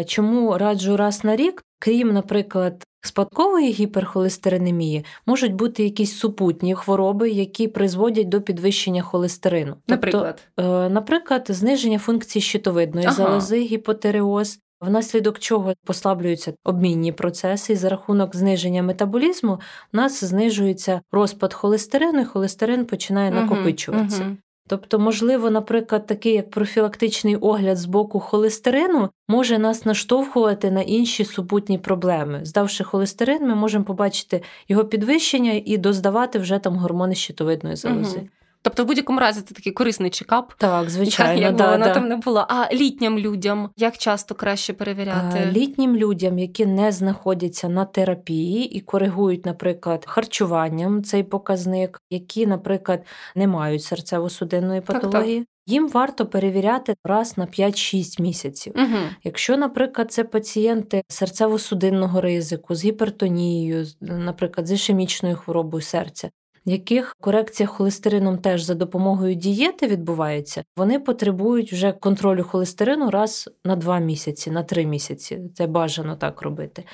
Чому 0.06 0.58
раджу 0.58 0.96
раз 0.96 1.24
на 1.24 1.36
рік? 1.36 1.62
Крім, 1.78 2.12
наприклад, 2.12 2.84
спадкової 3.00 3.72
гіперхолестеринемії, 3.72 5.04
можуть 5.26 5.54
бути 5.54 5.84
якісь 5.84 6.16
супутні 6.18 6.74
хвороби, 6.74 7.30
які 7.30 7.68
призводять 7.68 8.28
до 8.28 8.40
підвищення 8.40 9.02
холестерину. 9.02 9.74
Наприклад. 9.88 10.42
Тобто, 10.54 10.72
е, 10.72 10.88
наприклад, 10.88 11.46
зниження 11.48 11.98
функції 11.98 12.42
щитовидної 12.42 13.06
Ага. 13.06 13.14
залози, 13.14 13.60
гіпотереоз. 13.60 14.58
Внаслідок 14.80 15.38
чого 15.38 15.72
послаблюються 15.84 16.52
обмінні 16.64 17.12
процеси, 17.12 17.72
і 17.72 17.76
за 17.76 17.88
рахунок 17.88 18.36
зниження 18.36 18.82
метаболізму 18.82 19.52
у 19.92 19.96
нас 19.96 20.24
знижується 20.24 21.00
розпад 21.12 21.54
холестерину, 21.54 22.20
і 22.20 22.24
холестерин 22.24 22.84
починає 22.84 23.30
накопичуватися. 23.30 24.22
мгм. 24.22 24.38
Тобто, 24.68 24.98
можливо, 24.98 25.50
наприклад, 25.50 26.06
такий 26.06 26.32
як 26.32 26.50
профілактичний 26.50 27.36
огляд 27.36 27.76
з 27.76 27.84
боку 27.84 28.20
холестерину 28.20 29.10
може 29.28 29.58
нас 29.58 29.84
наштовхувати 29.84 30.70
на 30.70 30.80
інші 30.80 31.24
супутні 31.24 31.78
проблеми. 31.78 32.40
Здавши 32.42 32.84
холестерин, 32.84 33.48
ми 33.48 33.54
можемо 33.54 33.84
побачити 33.84 34.42
його 34.68 34.84
підвищення 34.84 35.62
і 35.64 35.76
доздавати 35.76 36.38
вже 36.38 36.58
там 36.58 36.76
гормони 36.76 37.14
щитовидної 37.14 37.76
залози. 37.76 38.18
Мгм. 38.18 38.28
Тобто, 38.62 38.84
в 38.84 38.86
будь-якому 38.86 39.20
разі 39.20 39.40
це 39.40 39.54
такий 39.54 39.72
корисний 39.72 40.10
чекап. 40.10 40.52
Так, 40.58 40.90
звичайно, 40.90 41.42
як 41.42 41.56
да, 41.56 41.70
воно 41.70 41.84
да. 41.84 41.94
там 41.94 42.08
не 42.08 42.16
було. 42.16 42.46
А 42.48 42.74
літнім 42.74 43.18
людям 43.18 43.70
як 43.76 43.98
часто 43.98 44.34
краще 44.34 44.72
перевіряти? 44.72 45.50
Літнім 45.52 45.96
людям, 45.96 46.38
які 46.38 46.66
не 46.66 46.92
знаходяться 46.92 47.68
на 47.68 47.84
терапії 47.84 48.64
і 48.64 48.80
коригують, 48.80 49.46
наприклад, 49.46 50.04
харчуванням 50.06 51.04
цей 51.04 51.22
показник, 51.22 52.00
які, 52.10 52.46
наприклад, 52.46 53.04
не 53.34 53.46
мають 53.46 53.82
серцево-судинної 53.82 54.82
Так, 54.82 54.84
патології, 54.84 55.46
їм 55.66 55.88
варто 55.88 56.26
перевіряти 56.26 56.94
раз 57.04 57.38
на 57.38 57.46
5-6 57.46 58.22
місяців. 58.22 58.72
Угу. 58.76 58.98
Якщо, 59.24 59.56
наприклад, 59.56 60.12
це 60.12 60.24
пацієнти 60.24 61.02
серцево-судинного 61.08 62.20
ризику 62.20 62.74
з 62.74 62.84
гіпертонією, 62.84 63.86
наприклад, 64.00 64.66
з 64.66 64.72
ішемічною 64.72 65.36
хворобою 65.36 65.82
серця, 65.82 66.30
яких 66.68 67.16
корекція 67.20 67.66
холестерином 67.66 68.38
теж 68.38 68.62
за 68.62 68.74
допомогою 68.74 69.34
дієти 69.34 69.86
відбувається, 69.86 70.64
вони 70.76 70.98
потребують 70.98 71.72
вже 71.72 71.92
контролю 71.92 72.44
холестерину 72.44 73.10
раз 73.10 73.50
на 73.64 73.76
2 73.76 73.98
місяці, 73.98 74.50
на 74.50 74.62
3 74.62 74.86
місяці. 74.86 75.40
Це 75.54 75.66
бажано 75.66 76.16
так 76.16 76.42
робити. 76.42 76.84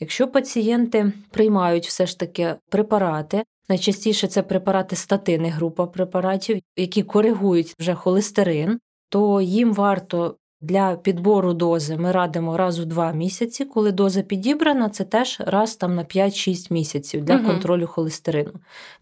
Якщо 0.00 0.28
пацієнти 0.28 1.12
приймають 1.30 1.86
все 1.86 2.06
ж 2.06 2.18
таки 2.18 2.54
препарати, 2.70 3.44
найчастіше 3.68 4.26
це 4.26 4.42
препарати 4.42 4.96
статини, 4.96 5.48
група 5.48 5.86
препаратів, 5.86 6.60
які 6.76 7.02
коригують 7.02 7.74
вже 7.78 7.94
холестерин, 7.94 8.78
то 9.08 9.40
їм 9.40 9.74
варто 9.74 10.36
для 10.64 10.96
підбору 10.96 11.54
дози 11.54 11.96
ми 11.96 12.12
радимо 12.12 12.56
раз 12.56 12.80
у 12.80 12.84
два 12.84 13.12
місяці. 13.12 13.64
Коли 13.64 13.92
доза 13.92 14.22
підібрана, 14.22 14.88
це 14.88 15.04
теж 15.04 15.40
раз 15.46 15.76
там 15.76 15.94
на 15.94 16.04
5-6 16.04 16.72
місяців 16.72 17.24
для 17.24 17.36
угу. 17.36 17.46
контролю 17.46 17.86
холестерину. 17.86 18.52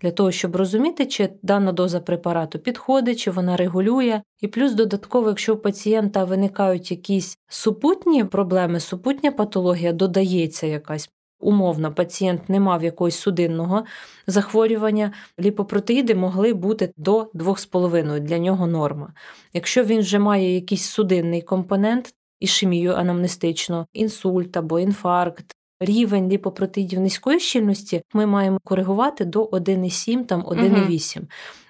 Для 0.01 0.11
того, 0.11 0.31
щоб 0.31 0.57
розуміти, 0.57 1.07
чи 1.07 1.29
дана 1.43 1.73
доза 1.73 2.01
препарату 2.01 2.59
підходить, 2.59 3.19
чи 3.19 3.31
вона 3.31 3.57
регулює. 3.57 4.23
І 4.41 4.49
плюс 4.49 4.73
додатково, 4.73 5.29
якщо 5.29 5.55
у 5.55 5.57
пацієнта 5.57 6.25
виникають 6.25 6.91
якісь 6.91 7.39
супутні 7.49 8.25
проблеми, 8.25 8.81
супутня 8.81 9.33
патологія, 9.33 9.93
додається 9.93 10.67
якась. 10.67 11.11
Умовно, 11.43 11.95
пацієнт 11.95 12.49
не 12.49 12.61
мав 12.61 12.85
якогось 12.85 13.17
судинного 13.19 13.85
захворювання, 14.27 15.13
ліпопротеїди 15.41 16.15
могли 16.15 16.55
бути 16.55 16.93
до 16.97 17.31
2,5 17.35 18.21
для 18.21 18.39
нього 18.39 18.67
норма. 18.67 19.13
Якщо 19.53 19.85
він 19.85 20.01
вже 20.01 20.19
має 20.19 20.55
якийсь 20.55 20.85
судинний 20.85 21.43
компонент, 21.43 22.15
ішемію 22.41 22.95
анамнестичну, 22.95 23.87
інсульт 23.93 24.57
або 24.57 24.81
інфаркт, 24.81 25.57
рівень 25.81 26.29
ліпопротеїдів 26.29 27.01
низької 27.01 27.41
щільності 27.41 28.03
ми 28.15 28.27
маємо 28.27 28.59
коригувати 28.65 29.25
до 29.25 29.45
1,7, 29.45 30.25
там 30.25 30.43
1,8. 30.43 31.23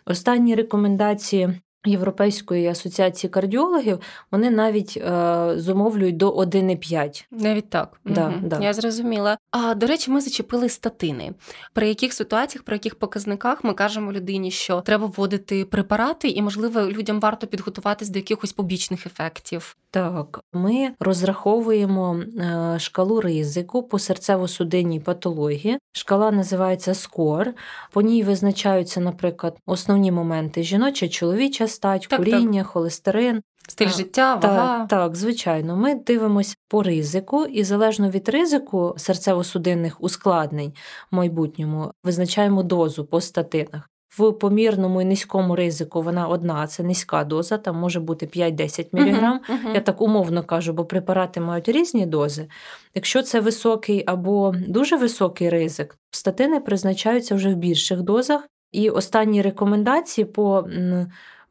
Останні 0.06 0.54
рекомендації 0.54 1.60
Європейської 1.84 2.66
асоціації 2.66 3.30
кардіологів 3.30 3.98
вони 4.30 4.50
навіть 4.50 4.96
е, 4.96 5.52
зумовлюють 5.56 6.16
до 6.16 6.30
1,5. 6.36 7.24
Навіть 7.30 7.70
так. 7.70 8.00
Да, 8.04 8.28
Мгм. 8.28 8.48
да. 8.48 8.58
Я 8.60 8.72
зрозуміла. 8.72 9.38
А 9.50 9.74
до 9.74 9.86
речі, 9.86 10.10
ми 10.10 10.20
зачепили 10.20 10.68
статини. 10.68 11.32
При 11.72 11.88
яких 11.88 12.12
ситуаціях, 12.12 12.64
при 12.64 12.74
яких 12.76 12.94
показниках 12.94 13.64
ми 13.64 13.74
кажемо 13.74 14.12
людині, 14.12 14.50
що 14.50 14.80
треба 14.80 15.06
вводити 15.06 15.64
препарати, 15.64 16.28
і 16.28 16.42
можливо 16.42 16.80
людям 16.80 17.20
варто 17.20 17.46
підготуватись 17.46 18.08
до 18.08 18.18
якихось 18.18 18.52
побічних 18.52 19.06
ефектів. 19.06 19.76
Так, 19.90 20.40
ми 20.52 20.90
розраховуємо 21.00 22.16
е, 22.38 22.78
шкалу 22.78 23.20
ризику 23.20 23.82
по 23.82 23.96
серцево-судинній 23.96 25.00
патології. 25.00 25.78
Шкала 25.92 26.30
називається 26.30 26.94
СКОР. 26.94 27.54
По 27.92 28.02
ній 28.02 28.22
визначаються, 28.22 29.00
наприклад, 29.00 29.56
основні 29.66 30.12
моменти: 30.12 30.62
жіноча, 30.62 31.08
чоловіча 31.08 31.68
стать, 31.72 32.06
Так, 32.10 32.18
куріння, 32.18 32.64
холестерин. 32.64 33.42
Стиль 33.68 33.86
А, 33.86 33.90
життя, 33.90 34.34
вага. 34.34 34.78
Так, 34.78 34.88
так, 34.88 35.16
звичайно, 35.16 35.76
ми 35.76 35.94
дивимося 35.94 36.54
по 36.68 36.82
ризику, 36.82 37.44
і 37.44 37.64
залежно 37.64 38.10
від 38.10 38.28
ризику 38.28 38.94
серцево-судинних 38.98 39.92
ускладнень 39.98 40.72
в 41.12 41.16
майбутньому 41.16 41.92
визначаємо 42.04 42.62
дозу 42.62 43.04
по 43.04 43.20
статинах. 43.20 43.88
В 44.18 44.32
помірному 44.32 45.02
і 45.02 45.04
низькому 45.04 45.56
ризику 45.56 46.02
вона 46.02 46.28
одна, 46.28 46.66
це 46.66 46.82
низька 46.82 47.24
доза, 47.24 47.58
там 47.58 47.76
може 47.76 48.00
бути 48.00 48.26
5-10 48.26 48.86
мг. 48.92 49.40
Мгм. 49.48 49.74
Я 49.74 49.80
так 49.80 50.00
умовно 50.00 50.44
кажу, 50.44 50.72
бо 50.72 50.84
препарати 50.84 51.40
мають 51.40 51.68
різні 51.68 52.06
дози. 52.06 52.48
Якщо 52.94 53.22
це 53.22 53.40
високий 53.40 54.04
або 54.06 54.54
дуже 54.68 54.96
високий 54.96 55.48
ризик, 55.48 55.96
статини 56.10 56.60
призначаються 56.60 57.34
вже 57.34 57.48
в 57.48 57.56
більших 57.56 58.02
дозах. 58.02 58.48
І 58.72 58.90
останні 58.90 59.42
рекомендації 59.42 60.24
по 60.24 60.64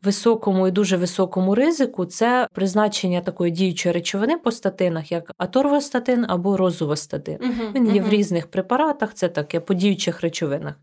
високому 0.04 0.68
і 0.68 0.72
дуже 0.72 0.98
високому 0.98 1.56
ризику 1.56 2.06
це 2.06 2.48
призначення 2.54 3.22
такої 3.22 3.52
діючої 3.52 3.94
речовини 3.94 4.38
по 4.38 4.52
статинах, 4.52 5.12
як 5.12 5.32
аторвостатин 5.38 6.26
або 6.28 6.58
розовостатин. 6.58 7.38
Мгм, 7.42 7.72
Він 7.76 7.96
є 7.96 8.02
в 8.02 8.10
різних 8.10 8.48
препаратах, 8.48 9.14
це 9.14 9.28
таке 9.28 9.60
по 9.60 9.74
діючих 9.74 10.22
речовинах. 10.22 10.76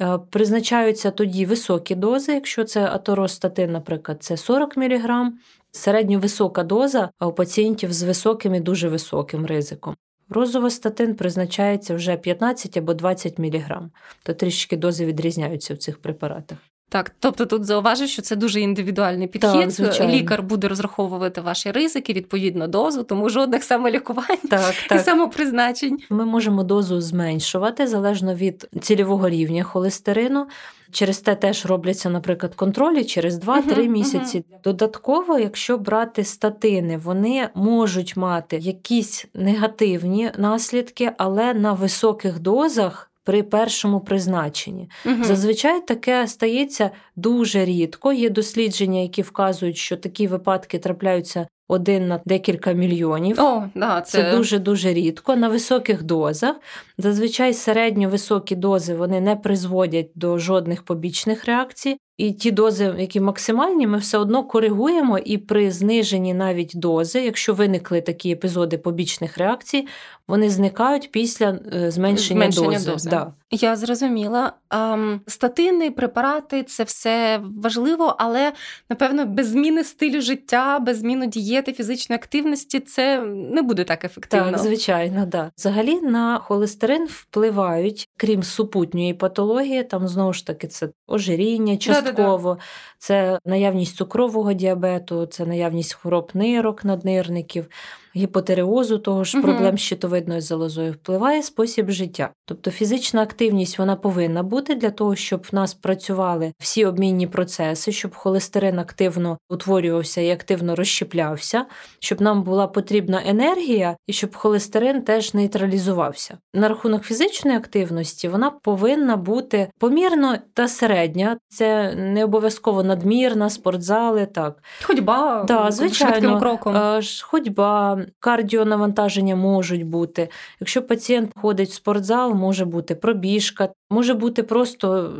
Е, 0.00 0.18
Призначаються 0.30 1.10
тоді 1.10 1.46
високі 1.46 1.94
дози, 1.94 2.32
якщо 2.32 2.64
це 2.64 2.84
аторостатин, 2.84 3.72
наприклад, 3.72 4.16
це 4.20 4.36
40 4.36 4.76
мг, 4.76 5.32
середньовисока 5.70 6.62
доза 6.62 7.10
у 7.20 7.32
пацієнтів 7.32 7.92
з 7.92 8.02
високим 8.02 8.54
і 8.54 8.60
дуже 8.60 8.88
високим 8.88 9.46
ризиком. 9.46 9.96
Розовостатин 10.28 11.14
призначається 11.14 11.94
вже 11.94 12.16
15 12.16 12.76
або 12.76 12.94
20 12.94 13.38
мг, 13.38 13.80
то 14.22 14.34
трішки 14.34 14.76
дози 14.76 15.06
відрізняються 15.06 15.74
в 15.74 15.76
цих 15.76 15.98
препаратах. 15.98 16.58
Так, 16.88 17.12
тобто 17.20 17.46
тут 17.46 17.64
зауважу, 17.64 18.06
що 18.06 18.22
це 18.22 18.36
дуже 18.36 18.60
індивідуальний 18.60 19.28
підхід. 19.28 19.76
Так, 19.76 20.00
Лікар 20.00 20.42
буде 20.42 20.68
розраховувати 20.68 21.40
ваші 21.40 21.70
ризики, 21.70 22.12
відповідно 22.12 22.68
дозу, 22.68 23.02
тому 23.02 23.28
жодних 23.28 23.64
самолікувань 23.64 24.38
так, 24.50 24.74
так. 24.88 25.00
і 25.00 25.04
самопризначень. 25.04 25.98
Ми 26.10 26.24
можемо 26.24 26.62
дозу 26.62 27.00
зменшувати 27.00 27.86
залежно 27.86 28.34
від 28.34 28.68
цільового 28.80 29.28
рівня 29.28 29.62
холестерину. 29.62 30.46
Через 30.90 31.18
те 31.18 31.34
теж 31.34 31.66
робляться, 31.66 32.10
наприклад, 32.10 32.54
контролі 32.54 33.04
через 33.04 33.44
2-3 33.44 33.88
місяці. 33.88 34.44
Додатково, 34.64 35.38
якщо 35.38 35.78
брати 35.78 36.24
статини, 36.24 36.96
вони 36.96 37.48
можуть 37.54 38.16
мати 38.16 38.56
якісь 38.56 39.26
негативні 39.34 40.30
наслідки, 40.38 41.12
але 41.18 41.54
на 41.54 41.72
високих 41.72 42.38
дозах 42.38 43.10
при 43.26 43.42
першому 43.42 44.00
призначенні. 44.00 44.90
Угу. 45.06 45.24
Зазвичай 45.24 45.86
таке 45.86 46.26
стається 46.28 46.90
дуже 47.16 47.64
рідко. 47.64 48.12
Є 48.12 48.30
дослідження, 48.30 49.00
які 49.00 49.22
вказують, 49.22 49.76
що 49.76 49.96
такі 49.96 50.26
випадки 50.26 50.78
трапляються. 50.78 51.46
Один 51.68 52.08
на 52.08 52.20
декілька 52.24 52.72
мільйонів. 52.72 53.40
О, 53.40 53.64
да, 53.74 54.00
Це 54.00 54.22
це 54.22 54.36
дуже 54.36 54.58
дуже 54.58 54.92
рідко. 54.92 55.36
На 55.36 55.48
високих 55.48 56.02
дозах. 56.02 56.56
Зазвичай 56.98 57.54
середньо 57.54 58.08
високі 58.08 58.56
дози 58.56 58.94
вони 58.94 59.20
не 59.20 59.36
призводять 59.36 60.10
до 60.14 60.38
жодних 60.38 60.82
побічних 60.82 61.44
реакцій. 61.44 61.96
І 62.18 62.32
ті 62.32 62.50
дози, 62.50 62.94
які 62.98 63.20
максимальні, 63.20 63.86
ми 63.86 63.98
все 63.98 64.18
одно 64.18 64.44
коригуємо, 64.44 65.18
і 65.18 65.38
при 65.38 65.70
зниженні 65.70 66.34
навіть 66.34 66.72
дози, 66.74 67.20
якщо 67.20 67.54
виникли 67.54 68.00
такі 68.00 68.30
епізоди 68.30 68.78
побічних 68.78 69.38
реакцій, 69.38 69.86
вони 70.28 70.50
зникають 70.50 71.10
після 71.12 71.58
е, 71.74 71.90
зменшення, 71.90 72.40
зменшення 72.40 72.78
дози. 72.78 72.90
дози. 72.90 73.10
Да. 73.10 73.32
Я 73.50 73.76
зрозуміла. 73.76 74.52
Um, 74.70 75.20
статини, 75.26 75.90
препарати 75.90 76.62
це 76.62 76.84
все 76.84 77.40
важливо, 77.62 78.16
але 78.18 78.52
напевно 78.90 79.26
без 79.26 79.48
зміни 79.48 79.84
стилю 79.84 80.20
життя, 80.20 80.78
без 80.78 80.98
зміни 80.98 81.26
дієти, 81.26 81.72
фізичної 81.72 82.16
активності 82.16 82.80
це 82.80 83.20
не 83.26 83.62
буде 83.62 83.84
так 83.84 84.04
ефективно. 84.04 84.50
Так, 84.50 84.60
звичайно, 84.60 85.26
да. 85.26 85.50
Взагалі 85.58 86.00
на 86.00 86.38
холестерин 86.38 87.06
впливають, 87.10 88.08
крім 88.16 88.42
супутньої 88.42 89.14
патології, 89.14 89.84
там 89.84 90.08
знову 90.08 90.32
ж 90.32 90.46
таки 90.46 90.66
це 90.66 90.88
ожиріння, 91.06 91.76
частково, 91.76 92.48
Да-да-да. 92.48 92.60
це 92.98 93.38
наявність 93.44 93.96
цукрового 93.96 94.52
діабету, 94.52 95.26
це 95.26 95.46
наявність 95.46 95.94
хвороб 95.94 96.30
нирок, 96.34 96.84
наднирників 96.84 97.68
гіпотереозу, 98.16 98.98
того 98.98 99.24
ж 99.24 99.40
проблем 99.40 99.78
з 99.78 99.80
щитовидною 99.80 100.40
залозою, 100.40 100.92
впливає 100.92 101.42
спосіб 101.42 101.90
життя. 101.90 102.30
Тобто 102.44 102.70
фізична 102.70 103.22
активність 103.22 103.78
вона 103.78 103.96
повинна 103.96 104.42
бути 104.42 104.74
для 104.74 104.90
того, 104.90 105.16
щоб 105.16 105.46
в 105.52 105.54
нас 105.54 105.74
працювали 105.74 106.52
всі 106.58 106.84
обмінні 106.84 107.26
процеси, 107.26 107.92
щоб 107.92 108.14
холестерин 108.14 108.78
активно 108.78 109.38
утворювався 109.48 110.20
і 110.20 110.30
активно 110.30 110.76
розщеплявся, 110.76 111.66
щоб 111.98 112.20
нам 112.20 112.42
була 112.42 112.66
потрібна 112.66 113.22
енергія 113.26 113.96
і 114.06 114.12
щоб 114.12 114.36
холестерин 114.36 115.02
теж 115.02 115.34
нейтралізувався. 115.34 116.38
На 116.54 116.68
рахунок 116.68 117.02
фізичної 117.02 117.56
активності 117.56 118.28
вона 118.28 118.50
повинна 118.50 119.16
бути 119.16 119.70
помірно 119.78 120.36
та 120.54 120.68
середня. 120.68 121.38
Це 121.48 121.94
не 121.94 122.24
обов'язково 122.24 122.82
надмірна, 122.82 123.50
спортзали. 123.50 124.26
так. 124.26 124.62
Ходьба 124.82 125.44
да, 125.48 125.70
звичайно, 125.70 126.40
кроком. 126.40 126.76
Е, 126.76 127.00
ходьба, 127.22 127.98
кардіонавантаження 128.18 129.36
можуть 129.36 129.86
бути. 129.86 130.28
Якщо 130.60 130.82
пацієнт 130.82 131.32
ходить 131.36 131.68
в 131.68 131.72
спортзал, 131.72 132.34
може 132.34 132.64
бути 132.64 132.94
пробіжка, 132.94 133.68
може 133.90 134.14
бути 134.14 134.42
просто 134.42 135.12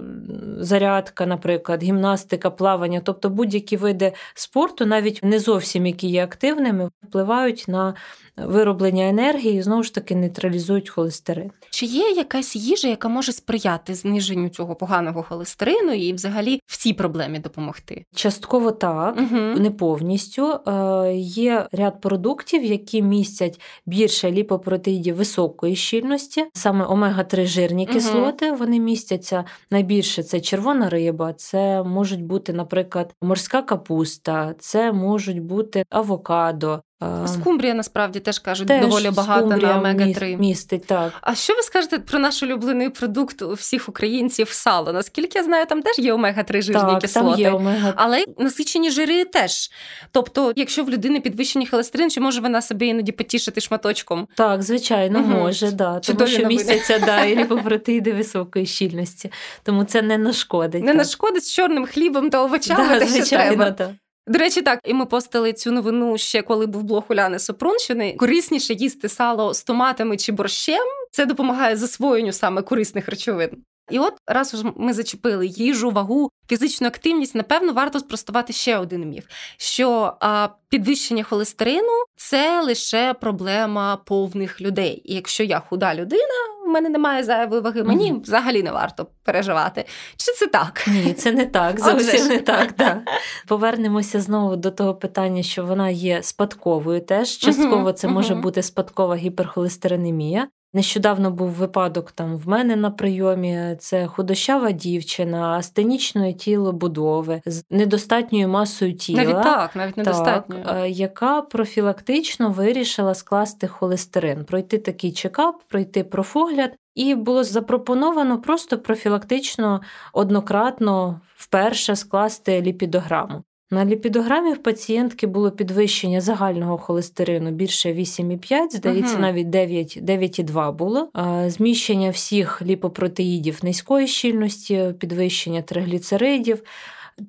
зарядка, 0.59 1.27
наприклад, 1.27 1.83
гімнастика, 1.83 2.51
плавання, 2.51 3.01
тобто 3.05 3.31
будь-які 3.31 3.77
види 3.77 4.13
спорту, 4.35 4.87
навіть 4.87 5.21
не 5.23 5.39
зовсім 5.39 5.87
які 5.87 6.09
є 6.09 6.25
активними, 6.25 6.91
впливають 7.03 7.65
на 7.69 7.95
вироблення 8.37 9.09
енергії 9.09 9.59
і 9.59 9.63
знову 9.63 9.83
ж 9.83 9.95
таки 9.95 10.17
нейтралізують 10.17 10.91
холестерин. 10.91 11.51
Чи 11.71 11.87
є 11.87 12.11
якась 12.11 12.57
їжа, 12.57 12.89
яка 12.89 13.09
може 13.09 13.33
сприяти 13.33 13.95
зниженню 13.95 14.49
цього 14.49 14.75
поганого 14.75 15.23
холестерину 15.23 15.93
і 15.93 16.13
взагалі 16.13 16.61
всі 16.67 16.93
проблемі 16.93 17.39
допомогти? 17.39 18.05
Частково 18.15 18.73
так, 18.73 19.17
угу. 19.17 19.37
не 19.37 19.71
повністю. 19.71 20.61
Е, 20.67 21.13
Є 21.17 21.67
ряд 21.73 22.01
продуктів, 22.01 22.65
які 22.65 23.03
містять 23.03 23.61
більше 23.87 24.31
ліпопротеїдів 24.31 25.17
високої 25.17 25.77
щільності, 25.77 26.45
саме 26.55 26.85
омега-3 26.85 27.47
жирні 27.47 27.87
кислоти. 27.87 28.49
Угу. 28.49 28.59
Вони 28.59 28.81
містяться 28.81 29.45
найбільше 29.71 30.23
це 30.23 30.41
червона 30.41 30.89
риба, 30.89 31.33
це 31.33 31.83
можуть 31.83 32.23
бути, 32.23 32.53
наприклад, 32.53 33.15
морська 33.23 33.63
капуста, 33.63 34.55
це 34.59 34.93
можуть 34.93 35.43
бути 35.43 35.85
авокадо, 35.91 36.83
Скумбрія 37.27 37.75
насправді 37.75 38.21
теж 38.21 38.39
кажуть 38.39 38.69
теж 38.69 38.81
доволі 38.81 39.11
багато 39.11 39.57
на 39.57 39.79
омега 39.79 40.13
3 40.13 40.37
містить. 40.37 40.87
так. 40.87 41.13
А 41.21 41.35
що 41.35 41.55
ви 41.55 41.63
скажете 41.63 41.99
про 41.99 42.19
наш 42.19 42.43
улюблений 42.43 42.91
продукт 42.91 43.43
у 43.43 43.53
всіх 43.53 43.89
українців 43.89 44.49
сало? 44.51 44.93
Наскільки 44.93 45.39
я 45.39 45.45
знаю, 45.45 45.67
там 45.67 45.83
теж 45.83 45.99
є 45.99 46.13
омега 46.13 46.43
3 46.43 46.63
жирні 46.63 46.81
так, 46.81 47.01
кислоти, 47.01 47.27
там 47.27 47.41
є 47.41 47.51
омега. 47.51 47.93
але 47.97 48.25
насичені 48.39 48.91
жири 48.91 49.25
теж. 49.25 49.71
Тобто, 50.11 50.53
якщо 50.57 50.85
в 50.85 50.91
людини 50.91 51.21
підвищений 51.21 51.67
холестерин, 51.67 52.11
чи 52.11 52.21
може 52.21 52.41
вона 52.41 52.63
себе 52.63 52.87
іноді 52.87 53.13
потішити 53.13 53.61
шматочком? 53.61 54.29
Так, 54.35 54.63
звичайно, 54.63 55.19
угу. 55.21 55.29
може, 55.29 55.73
да. 55.73 56.01
тому 56.01 56.27
що 56.27 56.47
містяться 56.47 56.99
да, 56.99 57.25
і 57.25 57.37
ліпопротеїди 57.43 58.13
високої 58.13 58.67
щільності. 58.67 59.33
Тому 59.63 59.85
це 59.85 60.03
не 60.03 60.19
нашкодить. 60.19 60.83
Не 60.83 60.89
так. 60.89 60.97
нашкодить 60.97 61.45
з 61.45 61.53
чорним 61.53 61.87
хлібом 61.87 62.31
та 62.31 62.43
овочами. 62.43 62.89
Да, 62.89 62.99
те, 62.99 63.07
звичайно, 63.07 63.45
що 63.45 63.57
треба. 63.57 63.71
Так. 63.71 63.91
До 64.29 64.39
речі, 64.39 64.63
так, 64.63 64.81
і 64.85 64.95
ми 64.95 65.07
постили 65.07 65.53
цю 65.53 65.73
новину 65.73 66.19
ще 66.19 66.43
коли 66.43 66.67
був 66.67 66.83
блог 66.83 67.05
Уляни 67.09 67.39
Супрунщини. 67.39 68.17
Корисніше 68.19 68.75
їсти 68.75 69.09
сало 69.09 69.55
з 69.55 69.63
томатами 69.63 70.17
чи 70.17 70.33
борщем. 70.33 70.87
Це 71.11 71.27
допомагає 71.27 71.77
засвоєнню 71.77 72.33
саме 72.33 72.63
корисних 72.63 73.09
речовин. 73.09 73.51
І 73.91 73.99
от 73.99 74.13
раз 74.27 74.55
уж 74.55 74.73
ми 74.77 74.93
зачепили 74.93 75.47
їжу, 75.47 75.91
вагу, 75.91 76.31
фізичну 76.49 76.87
активність, 76.87 77.35
напевно, 77.35 77.73
варто 77.73 77.99
спростувати 77.99 78.53
ще 78.53 78.79
один 78.79 79.09
міф: 79.09 79.25
що 79.57 80.17
а, 80.21 80.49
підвищення 80.69 81.23
холестерину 81.23 81.93
це 82.17 82.63
лише 82.63 83.15
проблема 83.15 83.97
повних 83.97 84.61
людей. 84.61 85.03
І 85.05 85.15
якщо 85.15 85.45
я 85.45 85.61
худа 85.61 85.95
людина, 85.95 86.35
в 86.67 86.69
мене 86.69 86.89
немає 86.89 87.25
зайвої 87.25 87.61
ваги, 87.61 87.83
мені 87.83 88.13
mm-hmm. 88.13 88.21
взагалі 88.21 88.63
не 88.63 88.73
варто 88.73 89.07
переживати. 89.25 89.85
Чи 90.17 90.33
це 90.33 90.47
так? 90.47 90.85
Ні, 90.87 91.13
це 91.13 91.33
не 91.33 91.47
так. 91.47 91.81
Зовсім 91.81 92.27
не 92.27 92.39
так. 92.39 92.75
Да. 92.79 93.03
Повернемося 93.49 94.21
знову 94.21 94.57
до 94.57 94.71
того 94.71 94.95
питання, 94.95 95.43
що 95.43 95.65
вона 95.65 95.91
є 95.91 96.23
спадковою. 96.23 97.01
Теж 97.01 97.37
частково 97.37 97.93
це 97.93 98.09
може 98.09 98.35
бути 98.35 98.63
спадкова 98.63 99.17
гіперхолестеринемія. 99.17 100.49
Нещодавно 100.77 101.31
був 101.31 101.49
випадок 101.49 102.13
там 102.13 102.37
в 102.37 102.49
мене 102.49 102.77
на 102.77 102.91
прийомі. 102.91 103.77
Це 103.79 104.07
худощава 104.07 104.71
дівчина, 104.71 105.59
астенічної 105.59 106.35
тілобудови 106.35 107.43
з 107.47 107.65
недостатньою 107.71 108.49
масою 108.49 108.95
тіла, 108.95 109.23
навіть 109.23 109.43
так, 109.43 109.77
навіть 109.77 109.97
недостатньо. 109.97 110.57
Так, 110.65 110.77
е, 110.77 110.89
яка 110.89 111.43
профілактично 111.43 112.51
вирішила 112.51 113.15
скласти 113.15 113.67
холестерин, 113.67 114.45
пройти 114.45 114.79
такий 114.79 115.13
чекап, 115.13 115.63
пройти 115.69 116.05
профогляд. 116.05 116.77
І 116.95 117.15
було 117.15 117.45
запропоновано 117.45 118.41
просто 118.41 118.79
профілактично 118.79 119.81
однократно 120.13 121.21
вперше 121.37 121.97
скласти 121.97 122.63
ліпідограму. 122.63 123.43
На 123.71 123.85
ліпідограмі 123.85 124.53
в 124.53 124.63
пацієнтки 124.63 125.27
було 125.27 125.51
підвищення 125.51 126.21
загального 126.21 126.79
холестерину 126.79 127.51
більше 127.51 127.93
8,5, 127.93 128.71
здається, 128.71 129.13
угу. 129.13 129.23
навіть 129.23 129.51
9, 129.51 129.99
9,2 130.03 130.73
було. 130.73 131.09
Зміщення 131.47 132.11
всіх 132.11 132.63
ліпопротеїдів 132.63 133.59
низької 133.63 134.07
щільності, 134.07 134.95
підвищення 134.99 135.63
тригліцеридів. 135.63 136.63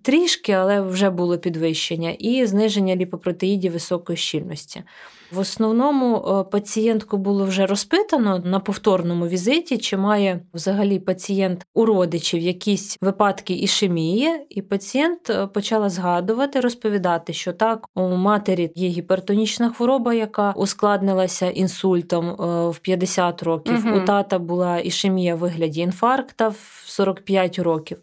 Трішки, 0.01 0.51
але 0.51 0.81
вже 0.81 1.09
було 1.09 1.37
підвищення, 1.37 2.11
і 2.19 2.45
зниження 2.45 2.95
ліпопротеїдів 2.95 3.71
високої 3.71 4.17
щільності. 4.17 4.83
В 5.31 5.39
основному 5.39 6.17
е, 6.17 6.43
пацієнтку 6.43 7.17
було 7.17 7.45
вже 7.45 7.65
розпитано 7.65 8.41
на 8.45 8.59
повторному 8.59 9.27
візиті, 9.27 9.77
чи 9.77 9.97
має 9.97 10.39
взагалі 10.53 10.99
пацієнт 10.99 11.65
у 11.73 11.85
родичів 11.85 12.39
якісь 12.39 12.97
випадки 13.01 13.53
ішемії, 13.53 14.45
і 14.49 14.61
пацієнт 14.61 15.29
е, 15.29 15.47
почала 15.47 15.89
згадувати, 15.89 16.59
розповідати, 16.59 17.33
що 17.33 17.53
так, 17.53 17.87
у 17.95 18.01
матері 18.01 18.71
є 18.75 18.89
гіпертонічна 18.89 19.69
хвороба, 19.69 20.13
яка 20.13 20.53
ускладнилася 20.55 21.49
інсультом 21.49 22.29
е, 22.29 22.69
в 22.69 22.79
50 22.79 23.43
років. 23.43 23.85
Угу. 23.87 23.97
У 23.97 24.05
тата 24.05 24.39
була 24.39 24.79
ішемія 24.79 25.35
в 25.35 25.37
вигляді 25.37 25.81
інфаркта 25.81 26.47
в 26.47 26.83
45 26.85 27.59
років. 27.59 27.97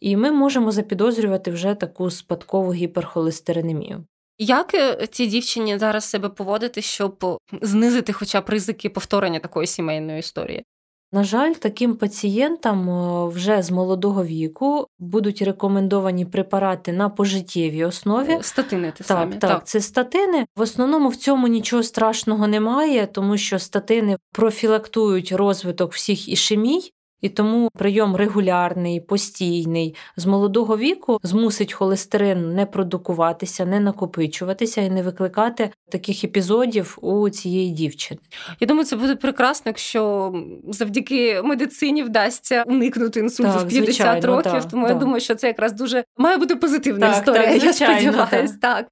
І 0.00 0.16
ми 0.16 0.32
можемо 0.32 0.70
запідозрювати 0.70 1.50
вже 1.50 1.74
таку 1.74 2.10
спадкову 2.10 2.72
гіперхолестеринемію. 2.72 4.04
Як 4.42 4.74
е, 4.74 5.06
цій 5.10 5.26
дівчині 5.26 5.78
зараз 5.78 6.04
себе 6.04 6.28
поводити, 6.28 6.82
щоб 6.82 7.38
знизити 7.62 8.12
хоча 8.12 8.40
б 8.40 8.48
ризики 8.48 8.88
повторення 8.88 9.40
такої 9.40 9.66
сімейної 9.66 10.18
історії? 10.18 10.64
На 11.12 11.24
жаль, 11.24 11.52
таким 11.52 11.96
пацієнтам 11.96 12.90
е, 12.90 13.28
вже 13.28 13.62
з 13.62 13.70
молодого 13.70 14.24
віку 14.24 14.86
будуть 14.98 15.42
рекомендовані 15.42 16.24
препарати 16.24 16.92
на 16.92 17.08
пожиттєвій 17.08 17.84
основі. 17.84 18.32
Е, 18.32 18.42
статини 18.42 18.92
те 18.96 19.04
самі. 19.04 19.32
Так, 19.34 19.50
так, 19.50 19.66
це 19.66 19.80
статини. 19.80 20.46
В 20.56 20.60
основному 20.60 21.08
в 21.08 21.16
цьому 21.16 21.48
нічого 21.48 21.82
страшного 21.82 22.46
немає, 22.46 23.06
тому 23.06 23.36
що 23.36 23.58
статини 23.58 24.16
профілактують 24.32 25.32
розвиток 25.32 25.92
всіх 25.92 26.28
ішемій, 26.28 26.92
і 27.20 27.28
тому 27.28 27.70
прийом 27.78 28.16
регулярний, 28.16 29.00
постійний 29.00 29.94
з 30.16 30.26
молодого 30.26 30.76
віку 30.76 31.20
змусить 31.22 31.72
холестерин 31.72 32.54
не 32.54 32.66
продукуватися, 32.66 33.66
не 33.66 33.80
накопичуватися 33.80 34.80
і 34.80 34.90
не 34.90 35.02
викликати 35.02 35.70
таких 35.90 36.24
епізодів 36.24 36.98
у 37.00 37.30
цієї 37.30 37.70
дівчини. 37.70 38.20
Я 38.60 38.66
думаю, 38.66 38.86
це 38.86 38.96
буде 38.96 39.16
прекрасно, 39.16 39.62
якщо 39.66 40.32
завдяки 40.68 41.42
медицині 41.42 42.02
вдасться 42.02 42.62
уникнути 42.66 43.20
інсульту 43.20 43.52
так, 43.52 43.62
в 43.62 43.68
50 43.68 43.84
звичайно, 43.84 44.26
років. 44.26 44.52
так, 44.52 44.68
тому 44.68 44.82
так. 44.82 44.92
я 44.92 44.98
думаю, 44.98 45.20
що 45.20 45.34
це 45.34 45.46
якраз 45.46 45.72
дуже 45.72 46.04
має 46.18 46.36
бути 46.36 46.56
позитивна 46.56 47.06
так, 47.06 47.18
історія. 47.18 47.52
Так, 47.52 47.64
я 47.64 47.72
сподіваюся, 47.72 48.58
так. 48.60 48.86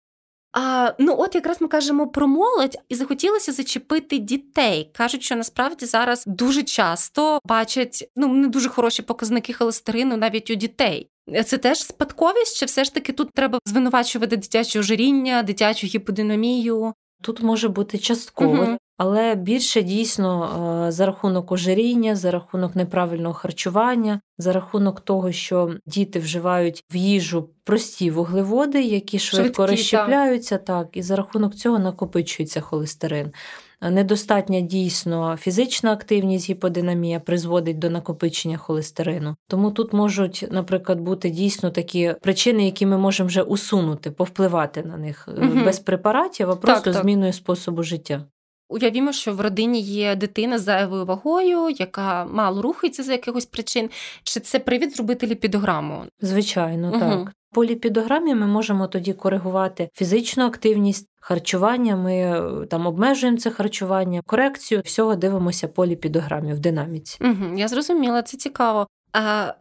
А, 0.53 0.93
Ну, 0.99 1.15
от 1.19 1.35
якраз 1.35 1.61
ми 1.61 1.69
кажемо 1.69 2.07
про 2.07 2.27
молодь, 2.27 2.77
і 2.89 2.95
захотілося 2.95 3.53
зачепити 3.53 4.19
дітей. 4.19 4.91
Кажуть, 4.95 5.23
що 5.23 5.37
насправді 5.37 5.87
зараз 5.87 6.25
дуже 6.27 6.63
часто 6.63 7.41
бачать 7.45 8.11
ну 8.17 8.29
не 8.29 8.49
дуже 8.49 8.69
хороші 8.69 9.03
показники 9.03 9.53
холестерину 9.53 10.17
навіть 10.17 10.51
у 10.51 10.55
дітей. 10.55 11.11
Це 11.47 11.59
теж 11.59 11.83
спадковість, 11.83 12.59
чи 12.59 12.67
все 12.67 12.85
ж 12.85 12.95
таки 12.95 13.13
тут 13.13 13.33
треба 13.33 13.59
звинувачувати 13.65 14.37
дитяче 14.37 14.79
ожиріння, 14.79 15.43
дитячу 15.43 15.87
гіподинамію? 15.87 16.95
Тут 17.23 17.43
може 17.43 17.69
бути 17.69 17.99
частково, 17.99 18.63
угу. 18.63 18.79
Але 18.99 19.35
більше 19.35 19.83
дійсно 19.83 20.87
за 20.89 21.07
рахунок 21.07 21.53
ожиріння, 21.53 22.17
за 22.17 22.31
рахунок 22.31 22.77
неправильного 22.77 23.35
харчування, 23.35 24.21
за 24.39 24.53
рахунок 24.53 25.01
того, 25.01 25.33
що 25.33 25.75
діти 25.87 26.19
вживають 26.19 26.85
в 26.93 26.97
їжу 26.97 27.49
прості 27.65 28.11
вуглеводи, 28.11 28.83
які 28.83 29.19
швидко 29.19 29.67
Швидкі, 29.67 29.73
розщепляються, 29.73 30.59
так. 30.59 30.65
так, 30.65 30.97
і 30.97 31.03
за 31.03 31.17
рахунок 31.17 31.55
цього 31.55 31.79
накопичується 31.79 32.61
холестерин. 32.61 33.33
Недостатня 33.81 34.61
дійсно 34.61 35.37
фізична 35.37 35.93
активність 35.93 36.51
гіподинамія 36.51 37.21
призводить 37.21 37.79
до 37.79 37.91
накопичення 37.91 38.57
холестерину. 38.57 39.37
Тому 39.49 39.71
тут 39.71 39.93
можуть, 39.93 40.45
наприклад, 40.51 41.01
бути 41.01 41.31
дійсно 41.31 41.71
такі 41.71 42.15
причини, 42.23 42.65
які 42.65 42.87
ми 42.87 42.99
можемо 42.99 43.27
вже 43.27 43.43
усунути, 43.43 44.11
повпливати 44.11 44.83
на 44.83 44.97
них 44.97 45.29
угу. 45.29 45.65
без 45.65 45.79
препаратів, 45.79 46.51
а 46.51 46.57
просто 46.57 46.85
так, 46.85 46.95
так. 46.95 47.03
зміною 47.03 47.33
способу 47.33 47.83
життя. 47.83 48.25
Уявімо, 48.69 49.13
що 49.13 49.33
в 49.35 49.41
родині 49.41 49.81
є 49.81 50.17
дитина 50.17 50.59
з 50.59 50.63
зайвою 50.63 51.05
вагою, 51.05 51.71
яка 51.79 52.25
мало 52.25 52.63
рухається 52.63 53.03
за 53.03 53.13
якихось 53.13 53.47
причин. 53.47 53.91
Чи 54.23 54.41
це 54.41 54.59
привід 54.59 54.97
зробити 54.97 55.27
ліпідограму? 55.27 56.05
Звичайно, 56.21 56.89
угу. 56.89 57.01
так. 57.01 57.33
По 57.53 57.65
ліпідограмі 57.65 58.35
ми 58.35 58.47
можемо 58.47 58.87
тоді 58.87 59.13
коригувати 59.13 59.89
фізичну 59.95 60.45
активність, 60.45 61.09
харчування. 61.21 61.97
Ми 61.97 62.15
е, 62.15 62.67
там 62.71 62.87
обмежуємо 62.87 63.39
це 63.39 63.51
харчування, 63.51 64.23
корекцію 64.27 64.83
всього 64.85 65.15
дивимося 65.15 65.69
по 65.69 65.87
ліпідограмі 65.87 66.53
в 66.53 66.59
динаміці. 66.59 67.19
Угу, 67.21 67.57
Я 67.57 67.69
зрозуміла, 67.69 68.23
це 68.23 68.37
цікаво. 68.37 68.87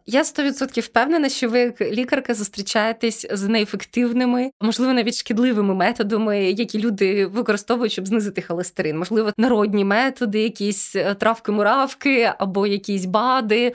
Я 0.06 0.22
100% 0.22 0.80
впевнена, 0.80 1.28
що 1.28 1.48
ви 1.48 1.58
як 1.58 1.80
лікарка 1.80 2.34
зустрічаєтесь 2.34 3.26
з 3.30 3.48
неефективними, 3.48 4.50
можливо, 4.60 4.92
навіть 4.92 5.14
шкідливими 5.14 5.74
методами, 5.74 6.44
які 6.44 6.78
люди 6.78 7.26
використовують, 7.26 7.92
щоб 7.92 8.06
знизити 8.06 8.42
холестерин. 8.42 8.98
Можливо, 8.98 9.32
народні 9.36 9.84
методи, 9.84 10.42
якісь 10.42 10.96
е, 10.96 11.14
травки-муравки 11.14 12.34
або 12.38 12.66
якісь 12.66 13.04
бади. 13.04 13.74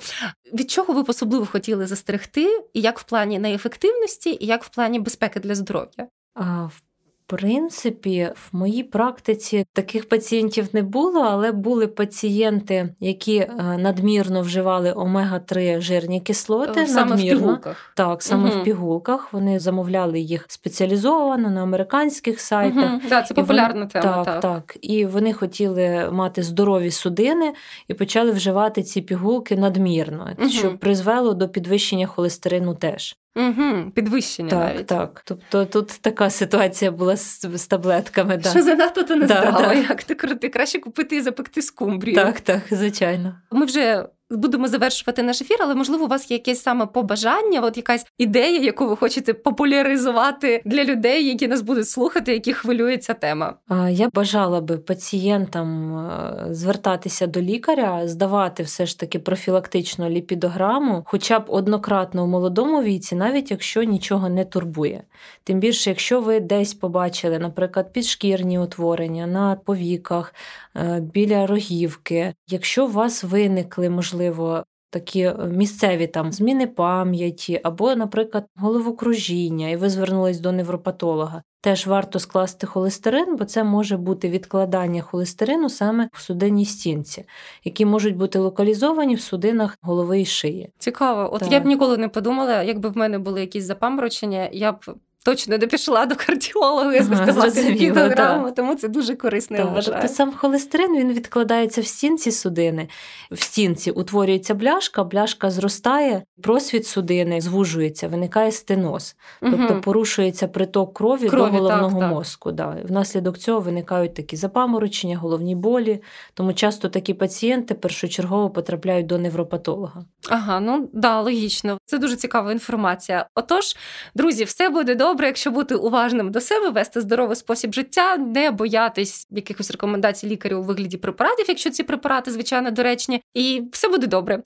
Від 0.54 0.72
чого 0.72 0.94
ви 0.94 1.04
б 1.04 1.10
особливо 1.10 1.46
хотіли 1.46 1.88
застерегти, 1.88 2.64
і 2.74 2.82
як 2.82 3.00
в 3.00 3.04
плані 3.04 3.40
неефективності, 3.40 4.38
і 4.40 4.46
як 4.46 4.64
в 4.64 4.70
плані 4.70 5.00
безпеки 5.00 5.40
для 5.40 5.56
здоров'я? 5.56 6.08
В 6.36 6.82
принципі, 7.28 8.30
в 8.36 8.58
моїй 8.58 8.84
практиці 8.84 9.66
таких 9.74 10.10
пацієнтів 10.10 10.68
не 10.74 10.82
було, 10.82 11.20
але 11.20 11.52
були 11.52 11.88
пацієнти, 11.88 12.90
які 13.00 13.38
е, 13.38 13.78
надмірно 13.78 14.42
вживали 14.42 14.94
омега-3 14.94 15.82
жирні 15.82 16.22
кислоти. 16.22 16.88
Саме 16.88 17.10
надмірно. 17.10 17.38
в 17.38 17.42
пігулках. 17.42 17.92
Так, 17.96 18.24
саме 18.24 18.50
угу. 18.50 18.60
в 18.60 18.64
пігулках. 18.64 19.34
Вони 19.34 19.60
замовляли 19.60 20.20
їх 20.20 20.46
спеціалізовано 20.48 21.50
на 21.50 21.64
американських 21.64 22.40
сайтах. 22.40 22.92
Угу. 22.92 23.02
Так, 23.10 23.28
Це 23.28 23.34
популярна 23.34 23.74
вони, 23.74 23.88
тема. 23.88 24.24
Так, 24.24 24.26
так, 24.26 24.40
так. 24.42 24.78
І 24.82 25.06
вони 25.06 25.34
хотіли 25.34 26.10
мати 26.12 26.44
здорові 26.44 26.92
судини 26.92 27.54
і 27.88 27.94
почали 27.94 28.32
вживати 28.32 28.84
ці 28.84 29.02
пігулки 29.02 29.58
надмірно, 29.58 30.30
угу. 30.40 30.50
що 30.50 30.78
призвело 30.78 31.34
до 31.34 31.50
підвищення 31.50 32.08
холестерину 32.08 32.76
теж. 32.76 33.18
Угу, 33.36 33.92
Підвищення. 33.96 34.50
Так, 34.50 34.74
навіть. 34.74 34.88
так. 34.88 35.22
Тобто 35.26 35.66
тут 35.66 35.88
така 36.02 36.30
ситуація 36.30 36.92
була 36.92 37.18
з, 37.18 37.48
з 37.54 37.68
таблетками. 37.68 38.38
Да. 38.38 38.50
Що 38.50 38.62
занадто 38.62 39.04
то 39.04 39.16
не 39.16 39.26
да, 39.26 39.42
здало, 39.42 39.60
да. 39.60 39.74
як 39.74 40.04
ти 40.04 40.16
крути, 40.16 40.50
краще 40.50 40.80
купити 40.80 41.16
і 41.16 41.22
запекти 41.22 41.62
скумбрію. 41.62 42.16
Так, 42.16 42.42
так, 42.42 42.62
звичайно. 42.72 43.36
Ми 43.52 43.66
вже 43.66 44.06
будемо 44.38 44.68
завершувати 44.68 45.24
наш 45.24 45.42
ефір, 45.42 45.58
але 45.62 45.76
можливо 45.76 46.06
у 46.06 46.08
вас 46.08 46.32
є 46.32 46.38
якесь 46.38 46.62
саме 46.62 46.86
побажання, 46.86 47.62
от 47.62 47.78
якась 47.78 48.06
ідея, 48.18 48.60
яку 48.60 48.88
ви 48.88 48.96
хочете 48.96 49.34
популяризувати 49.34 50.62
для 50.66 50.84
людей, 50.84 51.28
які 51.28 51.48
нас 51.48 51.62
будуть 51.62 51.90
слухати, 51.90 52.34
які 52.34 52.54
хвилюється 52.54 53.14
тема. 53.14 53.56
Я 53.90 54.10
бажала 54.14 54.62
би 54.62 54.78
пацієнтам 54.78 55.98
е, 55.98 56.46
звертатися 56.54 57.28
до 57.28 57.42
лікаря, 57.42 58.08
здавати 58.08 58.64
все 58.64 58.86
ж 58.86 59.00
таки 59.00 59.20
профілактичну 59.20 60.10
ліпідограму, 60.10 61.04
хоча 61.06 61.40
б 61.40 61.44
однократно 61.48 62.24
у 62.24 62.28
молодому 62.28 62.84
віці, 62.84 63.16
навіть 63.16 63.52
якщо 63.52 63.84
нічого 63.84 64.30
не 64.30 64.46
турбує. 64.46 65.04
Тим 65.44 65.60
більше, 65.60 65.90
якщо 65.90 66.22
ви 66.22 66.40
десь 66.40 66.74
побачили, 66.74 67.40
наприклад, 67.40 67.94
підшкірні 67.94 68.60
утворення 68.60 69.28
на 69.28 69.56
повіках, 69.56 70.34
е, 70.76 71.00
біля 71.14 71.48
рогівки, 71.48 72.34
якщо 72.48 72.86
у 72.86 72.90
вас 72.90 73.24
виникли 73.24 73.90
можливо 73.90 74.23
можливо, 74.24 74.64
такі 74.90 75.22
е, 75.22 75.36
місцеві 75.52 76.08
там 76.08 76.32
зміни 76.32 76.68
пам'яті, 76.68 77.60
або, 77.64 77.96
наприклад, 77.96 78.46
головокружіння, 78.56 79.70
і 79.70 79.76
ви 79.76 79.90
звернулись 79.90 80.40
до 80.40 80.52
невропатолога. 80.52 81.44
Теж 81.62 81.88
варто 81.88 82.20
скласти 82.20 82.68
холестерин, 82.68 83.36
бо 83.38 83.46
це 83.46 83.64
може 83.64 83.98
бути 83.98 84.30
відкладання 84.30 85.02
холестерину 85.02 85.70
саме 85.70 86.10
в 86.14 86.22
судинній 86.22 86.66
стінці, 86.66 87.26
які 87.64 87.86
можуть 87.86 88.18
бути 88.18 88.40
локалізовані 88.40 89.16
в 89.16 89.22
судинах 89.22 89.78
голови 89.82 90.22
і 90.22 90.26
шиї. 90.26 90.70
Цікаво, 90.78 91.30
от 91.34 91.40
так. 91.40 91.52
я 91.52 91.60
б 91.60 91.66
ніколи 91.66 91.98
не 91.98 92.10
подумала, 92.10 92.64
якби 92.64 92.90
в 92.90 92.98
мене 92.98 93.20
були 93.20 93.42
якісь 93.42 93.64
запаморочення, 93.64 94.50
я 94.52 94.72
б 94.72 94.78
точно 95.26 95.58
не 95.58 95.68
пішла 95.68 96.06
до 96.06 96.16
кардіолога 96.16 96.96
і 96.96 97.04
здавати 97.04 97.74
кілограму, 97.74 98.52
тому 98.52 98.76
це 98.76 98.88
дуже 98.88 99.16
корисно. 99.16 99.58
я 99.58 99.66
вважаю. 99.66 99.98
Тобто 100.02 100.16
сам 100.16 100.34
холестерин 100.34 100.98
він 100.98 101.14
відкладається 101.14 101.82
в 101.82 101.86
стінці 101.86 102.32
судини. 102.32 102.88
В 103.32 103.44
стінці 103.44 103.92
утворюється 103.92 104.54
бляшка, 104.54 105.04
бляшка 105.04 105.50
зростає, 105.50 106.24
просвіт 106.42 106.88
судини 106.88 107.42
звужується, 107.42 108.08
виникає 108.08 108.52
стеноз. 108.52 109.16
Тобто 109.42 109.74
угу. 109.74 109.82
порушується 109.82 110.48
приток 110.48 110.94
крові, 110.94 111.30
крові 111.30 111.52
до 111.52 111.58
головного 111.58 112.00
так, 112.00 112.10
мозку. 112.10 112.52
Да. 112.52 112.78
Внаслідок 112.84 113.38
цього 113.38 113.60
виникають 113.60 114.14
такі 114.14 114.36
запаморочення, 114.36 115.18
головні 115.18 115.56
болі. 115.56 116.02
Тому 116.34 116.54
часто 116.54 116.90
такі 116.90 117.14
пацієнти 117.14 117.74
першочергово 117.74 118.50
потрапляють 118.50 119.06
до 119.06 119.18
невропатолога. 119.18 120.06
Ага, 120.30 120.60
ну 120.60 120.90
да, 120.94 121.22
логічно. 121.22 121.78
Це 121.86 121.98
дуже 121.98 122.16
цікава 122.16 122.52
інформація. 122.52 123.28
Отож, 123.36 123.76
друзі, 124.16 124.44
все 124.44 124.70
буде 124.70 124.96
добре 124.96 125.13
добре, 125.14 125.28
якщо 125.28 125.52
бути 125.52 125.76
уважним 125.76 126.32
до 126.32 126.42
себе, 126.42 126.70
вести 126.70 127.02
здоровий 127.02 127.36
спосіб 127.36 127.74
життя, 127.74 128.18
не 128.18 128.52
боятись 128.52 129.28
якихось 129.32 129.72
рекомендацій 129.72 130.28
лікаря 130.28 130.56
у 130.56 130.62
вигляді 130.62 130.98
препаратів, 130.98 131.46
якщо 131.48 131.70
ці 131.70 131.84
препарати, 131.84 132.32
звичайно, 132.32 132.72
доречні, 132.72 133.24
і 133.34 133.64
все 133.72 133.90
буде 133.90 134.08
добре. 134.08 134.40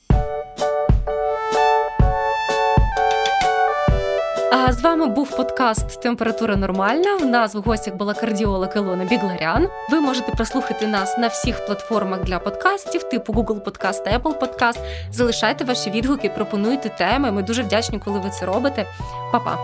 А 4.51 4.71
з 4.73 4.81
вами 4.81 5.07
був 5.07 5.37
подкаст 5.37 6.01
Температура 6.01 6.55
нормальна. 6.55 7.15
В 7.15 7.25
нас 7.25 7.55
в 7.55 7.59
гостях 7.59 7.95
була 7.95 8.13
кардіолог 8.13 8.69
Ілона 8.75 9.05
Бігларян. 9.05 9.67
Ви 9.91 9.99
можете 9.99 10.31
прослухати 10.31 10.87
нас 10.87 11.17
на 11.17 11.27
всіх 11.27 11.65
платформах 11.65 12.23
для 12.23 12.39
подкастів, 12.39 13.03
типу 13.03 13.33
Google 13.33 13.61
Podcast 13.61 14.03
та 14.03 14.17
Apple 14.17 14.39
Podcast. 14.39 14.79
Залишайте 15.11 15.63
ваші 15.63 15.89
відгуки, 15.89 16.29
пропонуйте 16.29 16.89
теми. 16.89 17.31
Ми 17.31 17.43
дуже 17.43 17.63
вдячні, 17.63 17.99
коли 17.99 18.19
ви 18.19 18.29
це 18.29 18.45
робите. 18.45 18.85
Па-па! 19.31 19.57